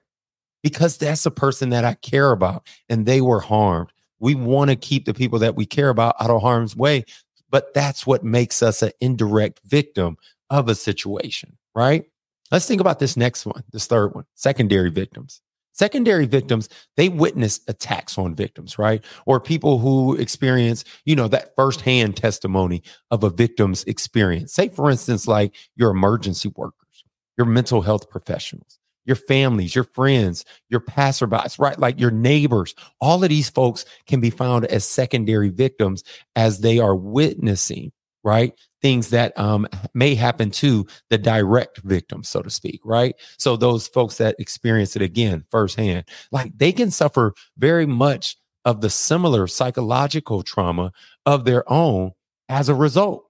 Because 0.62 0.98
that's 0.98 1.26
a 1.26 1.32
person 1.32 1.70
that 1.70 1.84
I 1.84 1.94
care 1.94 2.32
about 2.32 2.66
and 2.90 3.06
they 3.06 3.22
were 3.22 3.40
harmed. 3.40 3.92
We 4.24 4.34
want 4.34 4.70
to 4.70 4.76
keep 4.76 5.04
the 5.04 5.12
people 5.12 5.38
that 5.40 5.54
we 5.54 5.66
care 5.66 5.90
about 5.90 6.16
out 6.18 6.30
of 6.30 6.40
harm's 6.40 6.74
way, 6.74 7.04
but 7.50 7.74
that's 7.74 8.06
what 8.06 8.24
makes 8.24 8.62
us 8.62 8.80
an 8.80 8.92
indirect 8.98 9.60
victim 9.66 10.16
of 10.48 10.66
a 10.70 10.74
situation, 10.74 11.58
right? 11.74 12.06
Let's 12.50 12.66
think 12.66 12.80
about 12.80 13.00
this 13.00 13.18
next 13.18 13.44
one, 13.44 13.62
this 13.70 13.86
third 13.86 14.14
one, 14.14 14.24
secondary 14.34 14.88
victims. 14.88 15.42
Secondary 15.72 16.24
victims, 16.24 16.70
they 16.96 17.10
witness 17.10 17.60
attacks 17.68 18.16
on 18.16 18.34
victims, 18.34 18.78
right? 18.78 19.04
Or 19.26 19.40
people 19.40 19.78
who 19.78 20.14
experience, 20.14 20.86
you 21.04 21.16
know, 21.16 21.28
that 21.28 21.54
firsthand 21.54 22.16
testimony 22.16 22.82
of 23.10 23.24
a 23.24 23.30
victim's 23.30 23.84
experience. 23.84 24.54
Say, 24.54 24.70
for 24.70 24.90
instance, 24.90 25.28
like 25.28 25.54
your 25.76 25.90
emergency 25.90 26.50
workers, 26.56 27.04
your 27.36 27.46
mental 27.46 27.82
health 27.82 28.08
professionals, 28.08 28.78
your 29.04 29.16
families, 29.16 29.74
your 29.74 29.84
friends, 29.84 30.44
your 30.68 30.80
passerbys, 30.80 31.58
right? 31.58 31.78
Like 31.78 32.00
your 32.00 32.10
neighbors. 32.10 32.74
All 33.00 33.22
of 33.22 33.28
these 33.28 33.50
folks 33.50 33.84
can 34.06 34.20
be 34.20 34.30
found 34.30 34.64
as 34.66 34.86
secondary 34.86 35.50
victims 35.50 36.04
as 36.36 36.60
they 36.60 36.78
are 36.78 36.96
witnessing, 36.96 37.92
right? 38.22 38.52
Things 38.82 39.10
that 39.10 39.38
um, 39.38 39.66
may 39.94 40.14
happen 40.14 40.50
to 40.52 40.86
the 41.10 41.18
direct 41.18 41.78
victim, 41.78 42.22
so 42.24 42.42
to 42.42 42.50
speak, 42.50 42.80
right? 42.84 43.14
So 43.38 43.56
those 43.56 43.88
folks 43.88 44.18
that 44.18 44.36
experience 44.38 44.96
it 44.96 45.02
again 45.02 45.44
firsthand, 45.50 46.04
like 46.32 46.56
they 46.56 46.72
can 46.72 46.90
suffer 46.90 47.34
very 47.56 47.86
much 47.86 48.36
of 48.64 48.80
the 48.80 48.90
similar 48.90 49.46
psychological 49.46 50.42
trauma 50.42 50.92
of 51.26 51.44
their 51.44 51.70
own 51.70 52.12
as 52.48 52.68
a 52.68 52.74
result. 52.74 53.26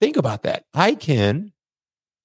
Think 0.00 0.16
about 0.16 0.42
that. 0.42 0.64
I 0.74 0.94
can, 0.94 1.52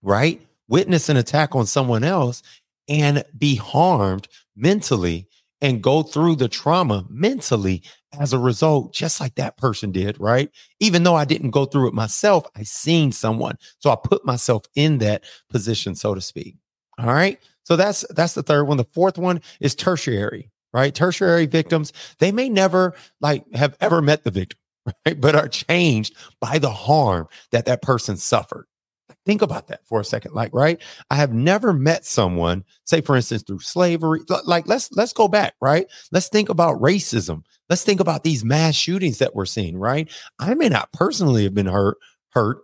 right, 0.01 0.41
witness 0.67 1.09
an 1.09 1.17
attack 1.17 1.55
on 1.55 1.65
someone 1.65 2.03
else 2.03 2.41
and 2.89 3.23
be 3.37 3.55
harmed 3.55 4.27
mentally 4.55 5.27
and 5.61 5.83
go 5.83 6.03
through 6.03 6.35
the 6.35 6.47
trauma 6.47 7.05
mentally 7.09 7.83
as 8.19 8.33
a 8.33 8.39
result, 8.39 8.93
just 8.93 9.19
like 9.19 9.35
that 9.35 9.57
person 9.57 9.91
did, 9.91 10.19
right? 10.19 10.49
Even 10.79 11.03
though 11.03 11.15
I 11.15 11.25
didn't 11.25 11.51
go 11.51 11.65
through 11.65 11.89
it 11.89 11.93
myself, 11.93 12.45
I 12.55 12.63
seen 12.63 13.11
someone. 13.11 13.57
So 13.79 13.91
I 13.91 13.97
put 14.01 14.25
myself 14.25 14.63
in 14.75 14.97
that 14.99 15.23
position, 15.49 15.95
so 15.95 16.15
to 16.15 16.21
speak. 16.21 16.55
All 16.97 17.07
right. 17.07 17.39
So 17.63 17.75
that's 17.75 18.03
that's 18.09 18.33
the 18.33 18.43
third 18.43 18.63
one. 18.63 18.77
The 18.77 18.85
fourth 18.85 19.17
one 19.17 19.41
is 19.59 19.75
tertiary, 19.75 20.49
right? 20.73 20.93
Tertiary 20.93 21.45
victims, 21.45 21.93
they 22.17 22.31
may 22.31 22.49
never 22.49 22.95
like 23.21 23.45
have 23.53 23.77
ever 23.79 24.01
met 24.01 24.23
the 24.23 24.31
victim, 24.31 24.57
right? 25.05 25.19
But 25.19 25.35
are 25.35 25.47
changed 25.47 26.15
by 26.41 26.57
the 26.57 26.71
harm 26.71 27.27
that 27.51 27.65
that 27.65 27.81
person 27.81 28.17
suffered. 28.17 28.65
Think 29.25 29.41
about 29.41 29.67
that 29.67 29.85
for 29.85 29.99
a 29.99 30.05
second. 30.05 30.33
Like, 30.33 30.51
right? 30.53 30.81
I 31.11 31.15
have 31.15 31.33
never 31.33 31.73
met 31.73 32.05
someone, 32.05 32.63
say 32.85 33.01
for 33.01 33.15
instance, 33.15 33.43
through 33.43 33.59
slavery. 33.59 34.21
Like, 34.45 34.67
let's 34.67 34.91
let's 34.93 35.13
go 35.13 35.27
back, 35.27 35.55
right? 35.61 35.87
Let's 36.11 36.29
think 36.29 36.49
about 36.49 36.81
racism. 36.81 37.43
Let's 37.69 37.83
think 37.83 37.99
about 37.99 38.23
these 38.23 38.43
mass 38.43 38.75
shootings 38.75 39.19
that 39.19 39.35
we're 39.35 39.45
seeing, 39.45 39.77
right? 39.77 40.09
I 40.39 40.53
may 40.55 40.69
not 40.69 40.91
personally 40.93 41.43
have 41.43 41.53
been 41.53 41.67
hurt, 41.67 41.97
hurt. 42.29 42.59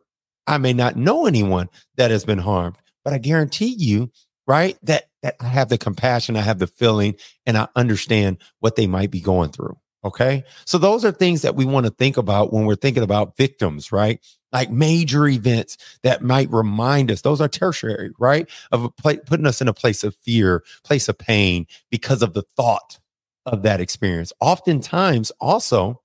I 0.48 0.58
may 0.58 0.74
not 0.74 0.96
know 0.96 1.26
anyone 1.26 1.70
that 1.98 2.12
has 2.12 2.26
been 2.26 2.40
harmed, 2.40 2.78
but 3.04 3.14
I 3.14 3.18
guarantee 3.18 3.76
you, 3.78 4.12
right, 4.48 4.78
that 4.84 5.06
that 5.24 5.36
I 5.40 5.48
have 5.48 5.70
the 5.70 5.78
compassion, 5.78 6.36
I 6.36 6.42
have 6.42 6.60
the 6.60 6.68
feeling, 6.68 7.16
and 7.46 7.58
I 7.58 7.68
understand 7.76 8.38
what 8.60 8.76
they 8.76 8.88
might 8.88 9.12
be 9.12 9.22
going 9.22 9.52
through. 9.52 9.78
Okay. 10.06 10.44
So 10.66 10.78
those 10.78 11.04
are 11.04 11.12
things 11.12 11.42
that 11.42 11.56
we 11.56 11.66
want 11.66 11.88
to 11.88 11.92
think 11.92 12.16
about 12.16 12.54
when 12.54 12.66
we're 12.66 12.76
thinking 12.76 13.02
about 13.02 13.36
victims, 13.38 13.92
right? 13.92 14.24
Like 14.54 14.70
major 14.70 15.28
events 15.28 15.78
that 16.04 16.22
might 16.22 16.50
remind 16.52 17.10
us, 17.10 17.22
those 17.22 17.42
are 17.42 17.48
tertiary, 17.48 18.12
right? 18.20 18.48
Of 18.72 18.96
pl- 18.98 19.18
putting 19.26 19.48
us 19.48 19.62
in 19.62 19.68
a 19.68 19.74
place 19.74 20.04
of 20.04 20.16
fear, 20.18 20.64
place 20.84 21.10
of 21.10 21.18
pain 21.18 21.66
because 21.90 22.22
of 22.22 22.34
the 22.34 22.44
thought 22.56 23.00
of 23.48 23.64
that 23.64 23.82
experience. 23.82 24.32
Oftentimes 24.40 25.32
also 25.42 26.04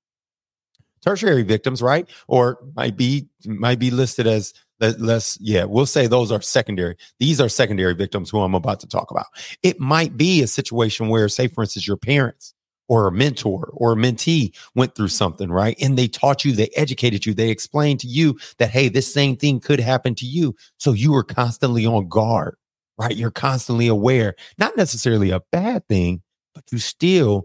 tertiary 1.05 1.43
victims, 1.43 1.83
right? 1.83 2.09
Or 2.27 2.59
might 2.75 2.97
be, 2.97 3.29
might 3.45 3.79
be 3.79 3.91
listed 3.91 4.27
as 4.27 4.55
let's 4.81 5.37
yeah 5.43 5.65
we'll 5.65 5.85
say 5.85 6.07
those 6.07 6.33
are 6.33 6.41
secondary 6.41 6.97
these 7.19 7.39
are 7.39 7.51
secondary 7.51 7.95
victims 7.95 8.31
who 8.31 8.41
i'm 8.41 8.55
about 8.55 8.81
to 8.81 8.87
talk 8.87 9.11
about 9.11 9.27
it 9.63 9.79
might 9.79 10.17
be 10.17 10.41
a 10.43 10.47
situation 10.47 11.11
where 11.11 11.29
say 11.29 11.47
for 11.49 11.63
instance 11.63 11.87
your 11.87 11.99
parents 11.99 12.55
or 12.91 13.07
a 13.07 13.13
mentor 13.13 13.71
or 13.75 13.93
a 13.93 13.97
mentee 13.97 14.53
went 14.75 14.97
through 14.97 15.07
mm-hmm. 15.07 15.13
something, 15.13 15.51
right? 15.51 15.77
And 15.81 15.97
they 15.97 16.09
taught 16.09 16.45
you, 16.45 16.53
they 16.53 16.71
educated 16.77 17.25
you, 17.25 17.33
they 17.33 17.49
explained 17.49 18.01
to 18.01 18.09
you 18.09 18.37
that, 18.59 18.71
hey, 18.71 18.89
this 18.89 19.15
same 19.15 19.37
thing 19.37 19.61
could 19.61 19.79
happen 19.79 20.17
to 20.17 20.27
you. 20.27 20.57
So 20.77 20.93
you 20.93 21.13
were 21.13 21.23
constantly 21.23 21.87
on 21.87 22.09
guard, 22.09 22.57
right? 22.99 23.17
You're 23.17 23.31
constantly 23.31 23.87
aware, 23.87 24.35
not 24.59 24.77
necessarily 24.77 25.31
a 25.31 25.41
bad 25.53 25.87
thing, 25.87 26.23
but 26.53 26.65
you 26.73 26.79
still 26.79 27.45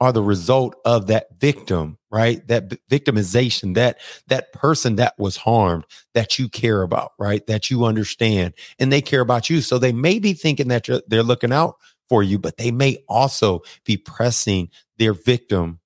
are 0.00 0.12
the 0.12 0.22
result 0.22 0.74
of 0.86 1.08
that 1.08 1.26
victim, 1.38 1.98
right? 2.10 2.46
That 2.48 2.70
victimization, 2.90 3.74
that 3.74 3.98
that 4.28 4.54
person 4.54 4.96
that 4.96 5.14
was 5.18 5.36
harmed 5.36 5.84
that 6.14 6.38
you 6.38 6.48
care 6.48 6.80
about, 6.80 7.12
right? 7.18 7.46
That 7.46 7.70
you 7.70 7.84
understand 7.84 8.54
and 8.78 8.90
they 8.90 9.02
care 9.02 9.20
about 9.20 9.50
you. 9.50 9.60
So 9.60 9.78
they 9.78 9.92
may 9.92 10.18
be 10.18 10.32
thinking 10.32 10.68
that 10.68 10.88
they're 11.06 11.22
looking 11.22 11.52
out 11.52 11.76
for 12.08 12.22
you, 12.22 12.38
but 12.38 12.56
they 12.56 12.70
may 12.70 12.98
also 13.08 13.62
be 13.84 13.96
pressing 13.96 14.70
their 14.98 15.12
victim 15.12 15.80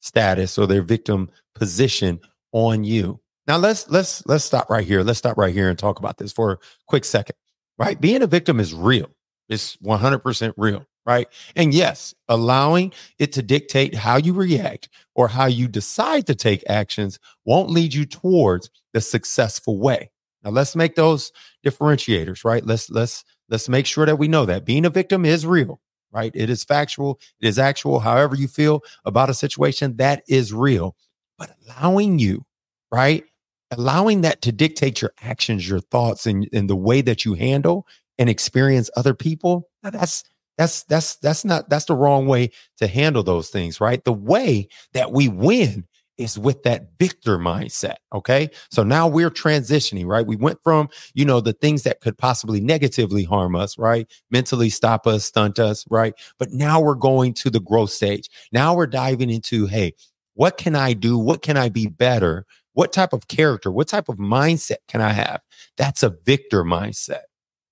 status 0.00 0.58
or 0.58 0.66
their 0.66 0.82
victim 0.82 1.30
position 1.54 2.20
on 2.52 2.84
you. 2.84 3.20
Now 3.46 3.58
let's 3.58 3.88
let's 3.90 4.24
let's 4.26 4.44
stop 4.44 4.70
right 4.70 4.86
here. 4.86 5.02
Let's 5.02 5.18
stop 5.18 5.36
right 5.36 5.52
here 5.52 5.68
and 5.68 5.78
talk 5.78 5.98
about 5.98 6.18
this 6.18 6.32
for 6.32 6.52
a 6.52 6.58
quick 6.86 7.04
second. 7.04 7.36
Right? 7.78 8.00
Being 8.00 8.22
a 8.22 8.26
victim 8.26 8.60
is 8.60 8.72
real. 8.72 9.10
It's 9.48 9.76
100% 9.78 10.54
real, 10.56 10.86
right? 11.04 11.28
And 11.54 11.74
yes, 11.74 12.14
allowing 12.28 12.92
it 13.18 13.32
to 13.32 13.42
dictate 13.42 13.94
how 13.94 14.16
you 14.16 14.32
react 14.32 14.88
or 15.14 15.28
how 15.28 15.46
you 15.46 15.68
decide 15.68 16.26
to 16.28 16.34
take 16.34 16.62
actions 16.68 17.18
won't 17.44 17.70
lead 17.70 17.92
you 17.92 18.06
towards 18.06 18.70
the 18.94 19.00
successful 19.00 19.78
way. 19.78 20.10
Now 20.42 20.50
let's 20.50 20.76
make 20.76 20.94
those 20.94 21.32
differentiators, 21.66 22.44
right? 22.44 22.64
Let's 22.64 22.90
let's 22.90 23.24
let's 23.48 23.68
make 23.68 23.86
sure 23.86 24.06
that 24.06 24.18
we 24.18 24.28
know 24.28 24.46
that 24.46 24.64
being 24.64 24.84
a 24.86 24.90
victim 24.90 25.24
is 25.24 25.46
real, 25.46 25.80
right? 26.14 26.32
It 26.34 26.48
is 26.48 26.64
factual, 26.64 27.18
it 27.40 27.48
is 27.48 27.58
actual. 27.58 28.00
However 28.00 28.36
you 28.36 28.48
feel 28.48 28.82
about 29.04 29.30
a 29.30 29.34
situation, 29.34 29.96
that 29.96 30.22
is 30.28 30.52
real. 30.52 30.96
But 31.38 31.50
allowing 31.66 32.18
you, 32.18 32.46
right? 32.92 33.24
Allowing 33.72 34.20
that 34.20 34.40
to 34.42 34.52
dictate 34.52 35.02
your 35.02 35.12
actions, 35.20 35.68
your 35.68 35.80
thoughts, 35.80 36.26
and, 36.26 36.48
and 36.52 36.70
the 36.70 36.76
way 36.76 37.00
that 37.00 37.24
you 37.24 37.34
handle 37.34 37.86
and 38.18 38.30
experience 38.30 38.88
other 38.96 39.14
people, 39.14 39.68
that's 39.82 40.22
that's 40.56 40.84
that's 40.84 41.16
that's 41.16 41.44
not 41.44 41.68
that's 41.68 41.86
the 41.86 41.96
wrong 41.96 42.26
way 42.26 42.50
to 42.78 42.86
handle 42.86 43.24
those 43.24 43.50
things, 43.50 43.80
right? 43.80 44.04
The 44.04 44.12
way 44.12 44.68
that 44.92 45.10
we 45.10 45.26
win 45.26 45.86
is 46.18 46.38
with 46.38 46.62
that 46.62 46.90
victor 46.98 47.38
mindset. 47.38 47.96
Okay. 48.12 48.50
So 48.70 48.82
now 48.82 49.08
we're 49.08 49.30
transitioning, 49.30 50.06
right? 50.06 50.26
We 50.26 50.36
went 50.36 50.58
from, 50.62 50.88
you 51.14 51.24
know, 51.24 51.40
the 51.40 51.52
things 51.52 51.82
that 51.82 52.00
could 52.00 52.16
possibly 52.16 52.60
negatively 52.60 53.24
harm 53.24 53.56
us, 53.56 53.76
right? 53.78 54.06
Mentally 54.30 54.70
stop 54.70 55.06
us, 55.06 55.24
stunt 55.24 55.58
us, 55.58 55.84
right? 55.90 56.14
But 56.38 56.52
now 56.52 56.80
we're 56.80 56.94
going 56.94 57.34
to 57.34 57.50
the 57.50 57.60
growth 57.60 57.90
stage. 57.90 58.28
Now 58.52 58.74
we're 58.74 58.86
diving 58.86 59.30
into, 59.30 59.66
hey, 59.66 59.94
what 60.34 60.56
can 60.56 60.74
I 60.74 60.92
do? 60.92 61.18
What 61.18 61.42
can 61.42 61.56
I 61.56 61.68
be 61.68 61.86
better? 61.86 62.46
What 62.72 62.92
type 62.92 63.12
of 63.12 63.28
character, 63.28 63.70
what 63.70 63.88
type 63.88 64.08
of 64.08 64.16
mindset 64.16 64.78
can 64.88 65.00
I 65.00 65.12
have? 65.12 65.40
That's 65.76 66.02
a 66.02 66.16
victor 66.24 66.64
mindset, 66.64 67.22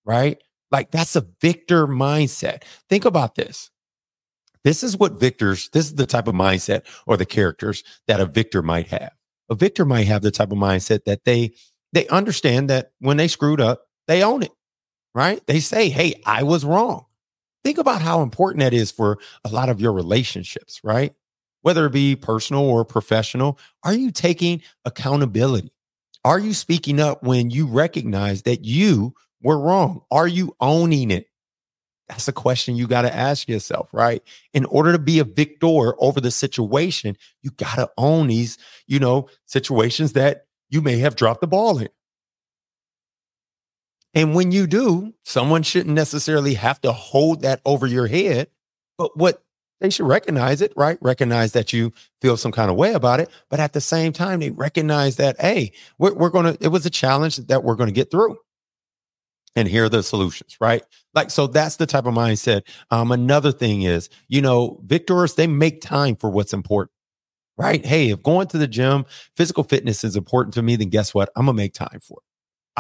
right? 0.05 0.41
Like 0.71 0.91
that's 0.91 1.17
a 1.17 1.27
victor 1.41 1.87
mindset. 1.87 2.63
Think 2.89 3.05
about 3.05 3.35
this. 3.35 3.72
This 4.65 4.83
is 4.83 4.97
what 4.97 5.19
victors, 5.19 5.69
this 5.73 5.87
is 5.87 5.95
the 5.97 6.07
type 6.07 6.29
of 6.29 6.35
mindset 6.35 6.83
or 7.07 7.17
the 7.17 7.27
characters 7.27 7.83
that 8.07 8.21
a 8.21 8.27
victor 8.27 8.63
might 8.63 8.89
have. 8.89 9.13
A 9.51 9.55
victor 9.55 9.85
might 9.85 10.07
have 10.07 10.23
the 10.23 10.31
type 10.31 10.53
of 10.53 10.59
mindset 10.59 11.05
that 11.05 11.25
they 11.25 11.55
they 11.93 12.07
understand 12.09 12.71
that 12.71 12.93
when 13.01 13.19
they 13.19 13.29
screwed 13.29 13.61
up, 13.61 13.87
they 14.09 14.23
own 14.23 14.43
it. 14.43 14.53
Right? 15.15 15.47
They 15.47 15.61
say, 15.61 15.91
"Hey, 15.91 16.23
I 16.25 16.43
was 16.43 16.65
wrong." 16.65 17.05
Think 17.65 17.79
about 17.79 18.03
how 18.03 18.23
important 18.23 18.61
that 18.61 18.73
is 18.75 18.91
for 18.91 19.19
a 19.45 19.51
lot 19.51 19.69
of 19.69 19.81
your 19.81 19.93
relationships, 19.93 20.81
right? 20.83 21.15
Whether 21.61 21.87
it 21.87 21.93
be 21.93 22.17
personal 22.17 22.63
or 22.63 22.85
professional, 22.85 23.59
are 23.85 23.95
you 23.95 24.11
taking 24.11 24.63
accountability? 24.85 25.73
Are 26.25 26.39
you 26.39 26.55
speaking 26.55 26.99
up 26.99 27.23
when 27.23 27.51
you 27.51 27.67
recognize 27.67 28.43
that 28.43 28.65
you 28.65 29.15
were 29.43 29.59
wrong? 29.59 30.03
Are 30.11 30.27
you 30.27 30.57
owning 30.61 31.11
it? 31.11 31.27
That's 32.13 32.29
a 32.29 32.33
question 32.33 32.77
you 32.77 32.87
got 32.87 33.03
to 33.03 33.15
ask 33.15 33.49
yourself, 33.49 33.89
right? 33.95 34.23
In 34.53 34.67
order 34.67 34.93
to 34.93 34.99
be 34.99 35.19
a 35.19 35.25
victor 35.25 35.95
over 35.99 36.21
the 36.21 36.31
situation, 36.31 37.17
you 37.41 37.51
got 37.53 37.77
to 37.77 37.91
own 37.97 38.27
these, 38.27 38.59
you 38.87 38.99
know, 38.99 39.31
situations 39.47 40.13
that 40.13 40.45
you 40.69 40.83
may 40.83 40.99
have 40.99 41.17
dropped 41.17 41.41
the 41.41 41.47
ball 41.47 41.79
in. 41.79 41.89
And 44.13 44.35
when 44.35 44.53
you 44.53 44.67
do, 44.67 45.15
someone 45.25 45.63
shouldn't 45.63 45.95
necessarily 45.95 46.53
have 46.53 46.83
to 46.83 46.93
hold 46.93 47.41
that 47.43 47.63
over 47.65 47.87
your 47.87 48.09
head, 48.09 48.49
but 48.99 49.17
what 49.17 49.43
they 49.81 49.89
should 49.89 50.07
recognize 50.07 50.61
it, 50.61 50.75
right? 50.77 50.99
Recognize 51.01 51.53
that 51.53 51.73
you 51.73 51.95
feel 52.21 52.37
some 52.37 52.53
kind 52.53 52.71
of 52.71 52.77
way 52.77 52.93
about 52.93 53.21
it, 53.21 53.31
but 53.49 53.59
at 53.59 53.73
the 53.73 53.81
same 53.81 54.13
time, 54.13 54.41
they 54.41 54.51
recognize 54.51 55.17
that, 55.17 55.41
hey, 55.41 55.73
we're, 55.97 56.13
we're 56.13 56.29
going 56.29 56.45
to, 56.45 56.63
it 56.63 56.69
was 56.69 56.85
a 56.85 56.91
challenge 56.91 57.39
that 57.39 57.65
we're 57.65 57.75
going 57.75 57.89
to 57.89 57.95
get 57.95 58.11
through 58.11 58.37
and 59.57 59.69
here 59.69 59.85
are 59.85 59.89
the 59.89 60.03
solutions, 60.03 60.57
right? 60.61 60.83
Like, 61.15 61.31
so 61.31 61.47
that's 61.47 61.77
the 61.77 61.87
type 61.87 62.07
of 62.07 62.15
mindset. 62.15 62.63
Um, 62.91 63.13
another 63.13 63.53
thing 63.53 63.83
is, 63.83 64.09
you 64.29 64.41
know, 64.41 64.81
victors, 64.85 65.35
they 65.35 65.47
make 65.47 65.81
time 65.81 66.17
for 66.17 66.31
what's 66.31 66.53
important, 66.53 66.93
right? 67.59 67.85
Hey, 67.85 68.11
if 68.11 68.23
going 68.23 68.49
to 68.49 68.59
the 68.59 68.67
gym, 68.69 69.05
physical 69.37 69.65
fitness 69.65 70.05
is 70.05 70.17
important 70.17 70.55
to 70.55 70.63
me, 70.63 70.77
then 70.77 70.89
guess 70.91 71.15
what? 71.15 71.31
I'm 71.37 71.47
gonna 71.47 71.57
make 71.57 71.75
time 71.75 72.01
for 72.03 72.19
it. 72.19 72.25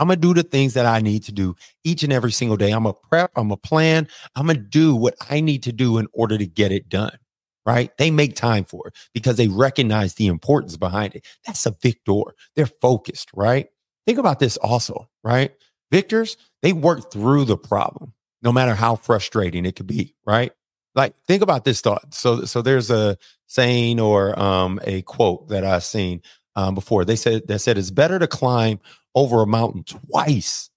I'm 0.00 0.08
gonna 0.08 0.16
do 0.20 0.34
the 0.34 0.42
things 0.42 0.74
that 0.74 0.86
I 0.86 1.00
need 1.00 1.24
to 1.24 1.32
do 1.32 1.54
each 1.84 2.02
and 2.02 2.12
every 2.12 2.32
single 2.32 2.56
day. 2.56 2.72
I'm 2.72 2.86
a 2.86 2.94
prep, 2.94 3.32
I'm 3.36 3.50
a 3.50 3.56
plan, 3.56 4.08
I'm 4.36 4.46
gonna 4.46 4.58
do 4.60 4.96
what 4.96 5.14
I 5.30 5.40
need 5.40 5.62
to 5.64 5.72
do 5.72 5.98
in 5.98 6.08
order 6.14 6.38
to 6.38 6.46
get 6.46 6.72
it 6.72 6.88
done. 6.88 7.16
Right? 7.64 7.96
They 7.96 8.10
make 8.10 8.34
time 8.34 8.64
for 8.64 8.88
it 8.88 8.94
because 9.14 9.36
they 9.36 9.46
recognize 9.46 10.14
the 10.14 10.26
importance 10.26 10.76
behind 10.76 11.14
it. 11.14 11.24
That's 11.46 11.64
a 11.66 11.76
victor. 11.80 12.34
They're 12.56 12.66
focused, 12.66 13.30
right? 13.34 13.68
Think 14.04 14.18
about 14.18 14.40
this 14.40 14.56
also, 14.56 15.08
right? 15.22 15.52
Victors, 15.92 16.38
they 16.62 16.72
work 16.72 17.12
through 17.12 17.44
the 17.44 17.56
problem, 17.56 18.14
no 18.42 18.50
matter 18.50 18.74
how 18.74 18.96
frustrating 18.96 19.66
it 19.66 19.76
could 19.76 19.86
be, 19.86 20.14
right? 20.26 20.50
Like 20.94 21.14
think 21.26 21.42
about 21.42 21.64
this 21.64 21.80
thought. 21.82 22.14
So 22.14 22.44
so 22.44 22.62
there's 22.62 22.90
a 22.90 23.18
saying 23.46 24.00
or 24.00 24.38
um, 24.40 24.80
a 24.84 25.02
quote 25.02 25.48
that 25.48 25.64
I've 25.64 25.84
seen 25.84 26.22
um, 26.56 26.74
before. 26.74 27.04
They 27.04 27.16
said 27.16 27.46
that 27.48 27.60
said 27.60 27.78
it's 27.78 27.90
better 27.90 28.18
to 28.18 28.26
climb 28.26 28.80
over 29.14 29.42
a 29.42 29.46
mountain 29.46 29.84
twice 29.84 30.70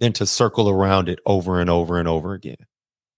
than 0.00 0.12
to 0.14 0.26
circle 0.26 0.68
around 0.68 1.08
it 1.08 1.20
over 1.24 1.60
and 1.60 1.70
over 1.70 1.98
and 1.98 2.08
over 2.08 2.34
again. 2.34 2.56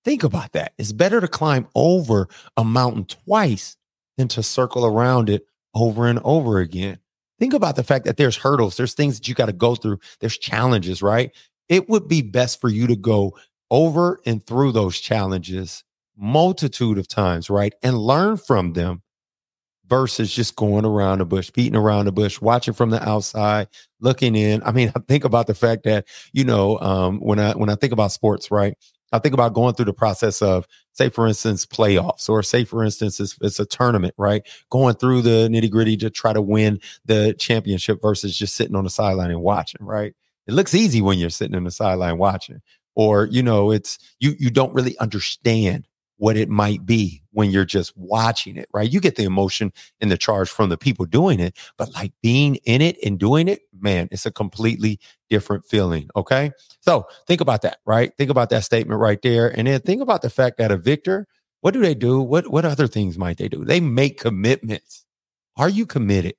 Think 0.04 0.22
about 0.22 0.52
that. 0.52 0.72
It's 0.78 0.92
better 0.92 1.20
to 1.20 1.28
climb 1.28 1.66
over 1.74 2.28
a 2.56 2.64
mountain 2.64 3.06
twice 3.06 3.76
than 4.18 4.28
to 4.28 4.42
circle 4.42 4.84
around 4.86 5.30
it 5.30 5.46
over 5.74 6.06
and 6.06 6.20
over 6.24 6.58
again. 6.58 6.98
Think 7.38 7.52
about 7.54 7.76
the 7.76 7.84
fact 7.84 8.04
that 8.06 8.16
there's 8.16 8.36
hurdles, 8.36 8.76
there's 8.76 8.94
things 8.94 9.16
that 9.18 9.28
you 9.28 9.34
got 9.34 9.46
to 9.46 9.52
go 9.52 9.74
through, 9.74 9.98
there's 10.20 10.38
challenges, 10.38 11.02
right? 11.02 11.30
It 11.68 11.88
would 11.88 12.08
be 12.08 12.22
best 12.22 12.60
for 12.60 12.68
you 12.68 12.86
to 12.86 12.96
go 12.96 13.36
over 13.70 14.20
and 14.24 14.44
through 14.46 14.72
those 14.72 14.98
challenges 14.98 15.84
multitude 16.16 16.96
of 16.98 17.08
times, 17.08 17.50
right? 17.50 17.74
And 17.82 17.98
learn 17.98 18.38
from 18.38 18.72
them 18.72 19.02
versus 19.88 20.32
just 20.32 20.56
going 20.56 20.84
around 20.84 21.18
the 21.18 21.24
bush, 21.24 21.50
beating 21.50 21.76
around 21.76 22.06
the 22.06 22.12
bush, 22.12 22.40
watching 22.40 22.74
from 22.74 22.90
the 22.90 23.06
outside, 23.08 23.68
looking 24.00 24.34
in. 24.34 24.62
I 24.64 24.72
mean, 24.72 24.92
I 24.96 25.00
think 25.08 25.24
about 25.24 25.46
the 25.46 25.54
fact 25.54 25.84
that, 25.84 26.06
you 26.32 26.44
know, 26.44 26.78
um, 26.80 27.18
when 27.20 27.38
I 27.38 27.52
when 27.52 27.70
I 27.70 27.74
think 27.76 27.92
about 27.92 28.12
sports, 28.12 28.50
right? 28.50 28.74
I 29.12 29.18
think 29.18 29.34
about 29.34 29.54
going 29.54 29.74
through 29.74 29.84
the 29.86 29.92
process 29.92 30.42
of, 30.42 30.66
say, 30.92 31.08
for 31.08 31.26
instance, 31.26 31.64
playoffs, 31.64 32.28
or 32.28 32.42
say, 32.42 32.64
for 32.64 32.82
instance, 32.82 33.20
it's, 33.20 33.36
it's 33.40 33.60
a 33.60 33.66
tournament, 33.66 34.14
right? 34.18 34.42
Going 34.70 34.94
through 34.96 35.22
the 35.22 35.48
nitty 35.48 35.70
gritty 35.70 35.96
to 35.98 36.10
try 36.10 36.32
to 36.32 36.42
win 36.42 36.80
the 37.04 37.34
championship 37.38 38.02
versus 38.02 38.36
just 38.36 38.54
sitting 38.54 38.74
on 38.74 38.84
the 38.84 38.90
sideline 38.90 39.30
and 39.30 39.42
watching, 39.42 39.84
right? 39.84 40.14
It 40.46 40.54
looks 40.54 40.74
easy 40.74 41.02
when 41.02 41.18
you're 41.18 41.30
sitting 41.30 41.56
on 41.56 41.64
the 41.64 41.70
sideline 41.70 42.18
watching, 42.18 42.60
or 42.94 43.26
you 43.26 43.42
know, 43.42 43.70
it's 43.70 43.98
you 44.20 44.34
you 44.38 44.50
don't 44.50 44.74
really 44.74 44.96
understand 44.98 45.86
what 46.18 46.36
it 46.36 46.48
might 46.48 46.86
be 46.86 47.22
when 47.36 47.50
you're 47.50 47.66
just 47.66 47.94
watching 47.98 48.56
it, 48.56 48.66
right? 48.72 48.90
You 48.90 48.98
get 48.98 49.16
the 49.16 49.24
emotion 49.24 49.70
and 50.00 50.10
the 50.10 50.16
charge 50.16 50.48
from 50.48 50.70
the 50.70 50.78
people 50.78 51.04
doing 51.04 51.38
it, 51.38 51.54
but 51.76 51.92
like 51.92 52.14
being 52.22 52.54
in 52.64 52.80
it 52.80 52.96
and 53.04 53.18
doing 53.18 53.46
it, 53.46 53.60
man, 53.78 54.08
it's 54.10 54.24
a 54.24 54.32
completely 54.32 54.98
different 55.28 55.66
feeling. 55.66 56.08
Okay. 56.16 56.50
So 56.80 57.06
think 57.26 57.42
about 57.42 57.60
that, 57.60 57.80
right? 57.84 58.10
Think 58.16 58.30
about 58.30 58.48
that 58.50 58.64
statement 58.64 59.00
right 59.00 59.20
there. 59.20 59.48
And 59.48 59.68
then 59.68 59.80
think 59.80 60.00
about 60.00 60.22
the 60.22 60.30
fact 60.30 60.56
that 60.56 60.72
a 60.72 60.78
victor, 60.78 61.26
what 61.60 61.74
do 61.74 61.82
they 61.82 61.94
do? 61.94 62.22
What, 62.22 62.48
what 62.48 62.64
other 62.64 62.86
things 62.86 63.18
might 63.18 63.36
they 63.36 63.48
do? 63.48 63.66
They 63.66 63.80
make 63.80 64.18
commitments. 64.18 65.04
Are 65.58 65.68
you 65.68 65.84
committed? 65.84 66.36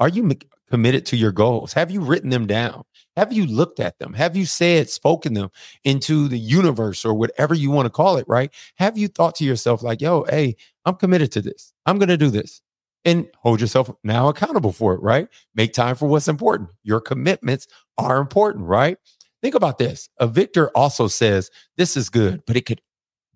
Are 0.00 0.08
you 0.08 0.30
committed 0.70 1.06
to 1.06 1.16
your 1.16 1.32
goals? 1.32 1.72
Have 1.72 1.90
you 1.90 2.00
written 2.00 2.30
them 2.30 2.46
down? 2.46 2.84
Have 3.16 3.32
you 3.32 3.46
looked 3.46 3.78
at 3.78 3.98
them? 3.98 4.12
Have 4.14 4.36
you 4.36 4.44
said, 4.44 4.90
spoken 4.90 5.34
them 5.34 5.50
into 5.84 6.26
the 6.26 6.38
universe 6.38 7.04
or 7.04 7.14
whatever 7.14 7.54
you 7.54 7.70
want 7.70 7.86
to 7.86 7.90
call 7.90 8.16
it, 8.16 8.26
right? 8.26 8.52
Have 8.76 8.98
you 8.98 9.06
thought 9.08 9.36
to 9.36 9.44
yourself, 9.44 9.82
like, 9.82 10.00
yo, 10.00 10.24
hey, 10.24 10.56
I'm 10.84 10.96
committed 10.96 11.30
to 11.32 11.42
this. 11.42 11.72
I'm 11.86 11.98
going 11.98 12.08
to 12.08 12.16
do 12.16 12.30
this. 12.30 12.60
And 13.04 13.28
hold 13.36 13.60
yourself 13.60 13.90
now 14.02 14.28
accountable 14.28 14.72
for 14.72 14.94
it, 14.94 15.02
right? 15.02 15.28
Make 15.54 15.74
time 15.74 15.94
for 15.94 16.08
what's 16.08 16.26
important. 16.26 16.70
Your 16.82 17.00
commitments 17.00 17.68
are 17.98 18.18
important, 18.18 18.64
right? 18.64 18.96
Think 19.42 19.54
about 19.54 19.78
this. 19.78 20.08
A 20.18 20.26
victor 20.26 20.70
also 20.70 21.06
says, 21.06 21.50
this 21.76 21.96
is 21.96 22.08
good, 22.08 22.42
but 22.46 22.56
it 22.56 22.64
could 22.64 22.80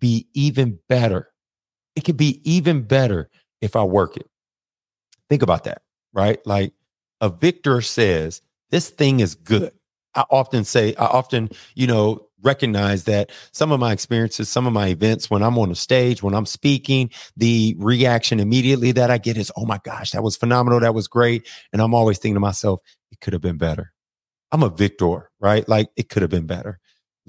be 0.01 0.27
even 0.33 0.79
better. 0.89 1.29
It 1.95 2.05
could 2.05 2.17
be 2.17 2.41
even 2.51 2.83
better 2.83 3.29
if 3.61 3.77
I 3.77 3.85
work 3.85 4.17
it. 4.17 4.27
Think 5.29 5.43
about 5.43 5.65
that, 5.65 5.83
right? 6.13 6.45
Like 6.47 6.73
a 7.21 7.29
victor 7.29 7.81
says, 7.81 8.43
this 8.71 8.91
thing 8.91 9.21
is 9.21 9.35
good. 9.35 9.73
I 10.15 10.25
often 10.31 10.65
say, 10.65 10.95
I 10.97 11.07
often, 11.07 11.51
you 11.75 11.87
know, 11.87 12.27
recognize 12.43 13.05
that 13.05 13.31
some 13.53 13.73
of 13.73 13.81
my 13.81 13.93
experiences, 13.93 14.49
some 14.49 14.67
of 14.67 14.73
my 14.73 14.89
events, 14.89 15.31
when 15.31 15.43
I'm 15.43 15.59
on 15.59 15.71
the 15.71 15.75
stage, 15.75 16.23
when 16.23 16.35
I'm 16.35 16.47
speaking, 16.47 17.11
the 17.37 17.75
reaction 17.79 18.41
immediately 18.41 18.93
that 18.93 19.11
I 19.11 19.19
get 19.19 19.37
is, 19.37 19.51
oh 19.57 19.65
my 19.65 19.81
gosh, 19.85 20.13
that 20.13 20.23
was 20.23 20.37
phenomenal. 20.37 20.81
That 20.81 20.95
was 20.95 21.09
great. 21.09 21.49
And 21.73 21.83
I'm 21.83 21.95
always 21.95 22.19
thinking 22.19 22.35
to 22.37 22.41
myself, 22.41 22.81
it 23.11 23.21
could 23.21 23.33
have 23.33 23.43
been 23.43 23.59
better. 23.59 23.93
I'm 24.53 24.63
a 24.63 24.69
victor, 24.69 25.31
right? 25.41 25.69
Like 25.69 25.91
it 25.97 26.09
could 26.09 26.23
have 26.23 26.31
been 26.31 26.47
better. 26.47 26.79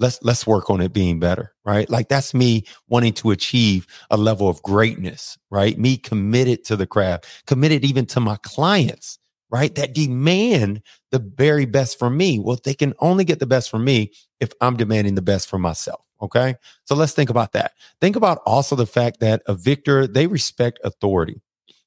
Let's 0.00 0.18
let's 0.22 0.46
work 0.46 0.70
on 0.70 0.80
it 0.80 0.92
being 0.92 1.20
better, 1.20 1.52
right? 1.64 1.88
Like 1.88 2.08
that's 2.08 2.34
me 2.34 2.64
wanting 2.88 3.12
to 3.14 3.30
achieve 3.30 3.86
a 4.10 4.16
level 4.16 4.48
of 4.48 4.62
greatness, 4.62 5.38
right? 5.50 5.78
Me 5.78 5.96
committed 5.96 6.64
to 6.64 6.76
the 6.76 6.86
craft, 6.86 7.26
committed 7.46 7.84
even 7.84 8.06
to 8.06 8.20
my 8.20 8.36
clients 8.42 9.18
right? 9.50 9.74
That 9.74 9.94
demand 9.94 10.82
the 11.10 11.18
very 11.18 11.66
best 11.66 11.98
from 11.98 12.16
me. 12.16 12.38
Well, 12.38 12.58
they 12.64 12.74
can 12.74 12.94
only 13.00 13.24
get 13.24 13.40
the 13.40 13.46
best 13.46 13.70
from 13.70 13.84
me 13.84 14.12
if 14.38 14.52
I'm 14.60 14.76
demanding 14.76 15.16
the 15.16 15.22
best 15.22 15.48
for 15.48 15.58
myself. 15.58 16.06
Okay. 16.22 16.54
So 16.84 16.94
let's 16.94 17.12
think 17.12 17.30
about 17.30 17.52
that. 17.52 17.72
Think 18.00 18.16
about 18.16 18.40
also 18.46 18.76
the 18.76 18.86
fact 18.86 19.20
that 19.20 19.42
a 19.46 19.54
victor, 19.54 20.06
they 20.06 20.26
respect 20.26 20.78
authority. 20.84 21.40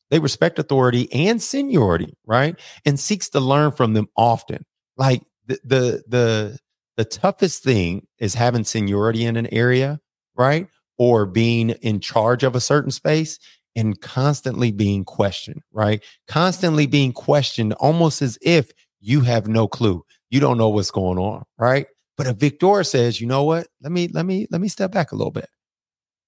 They 0.10 0.20
respect 0.20 0.60
authority 0.60 1.12
and 1.12 1.42
seniority, 1.42 2.14
right? 2.26 2.60
And 2.86 3.00
seeks 3.00 3.30
to 3.30 3.40
learn 3.40 3.72
from 3.72 3.94
them 3.94 4.08
often. 4.16 4.66
Like 4.98 5.24
the 5.48 5.60
the 5.64 6.04
the, 6.08 6.60
the 6.98 7.06
toughest 7.06 7.64
thing 7.64 8.08
is 8.20 8.36
having 8.36 8.64
seniority 8.64 9.26
in 9.26 9.36
an 9.36 9.48
area, 9.54 10.00
right? 10.36 10.68
Or 10.98 11.26
being 11.26 11.72
in 11.72 12.00
charge 12.00 12.44
of 12.44 12.56
a 12.56 12.62
certain 12.62 12.92
space 12.92 13.40
and 13.76 14.00
constantly 14.00 14.72
being 14.72 15.04
questioned, 15.04 15.62
right? 15.72 16.04
Constantly 16.28 16.86
being 16.86 17.12
questioned 17.12 17.74
almost 17.74 18.22
as 18.22 18.38
if 18.42 18.72
you 19.00 19.22
have 19.22 19.48
no 19.48 19.68
clue. 19.68 20.04
You 20.30 20.40
don't 20.40 20.58
know 20.58 20.70
what's 20.70 20.92
going 20.92 21.18
on, 21.18 21.44
right? 21.58 21.88
But 22.18 22.28
if 22.28 22.38
Victor 22.38 22.84
says, 22.84 23.20
you 23.20 23.28
know 23.28 23.44
what? 23.44 23.68
Let 23.82 23.92
me 23.92 24.08
let 24.08 24.26
me 24.26 24.48
let 24.52 24.62
me 24.62 24.68
step 24.68 24.92
back 24.92 25.12
a 25.12 25.16
little 25.16 25.32
bit. 25.32 25.50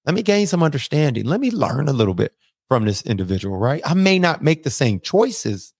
Let 0.04 0.14
me 0.14 0.22
gain 0.22 0.46
some 0.46 0.62
understanding. 0.62 1.24
Let 1.24 1.40
me 1.40 1.50
learn 1.50 1.88
a 1.88 1.92
little 1.92 2.14
bit 2.14 2.32
from 2.68 2.84
this 2.84 3.02
individual, 3.02 3.56
right? 3.56 3.82
I 3.84 3.94
may 3.94 4.18
not 4.18 4.42
make 4.42 4.62
the 4.64 4.70
same 4.70 5.00
choices 5.00 5.72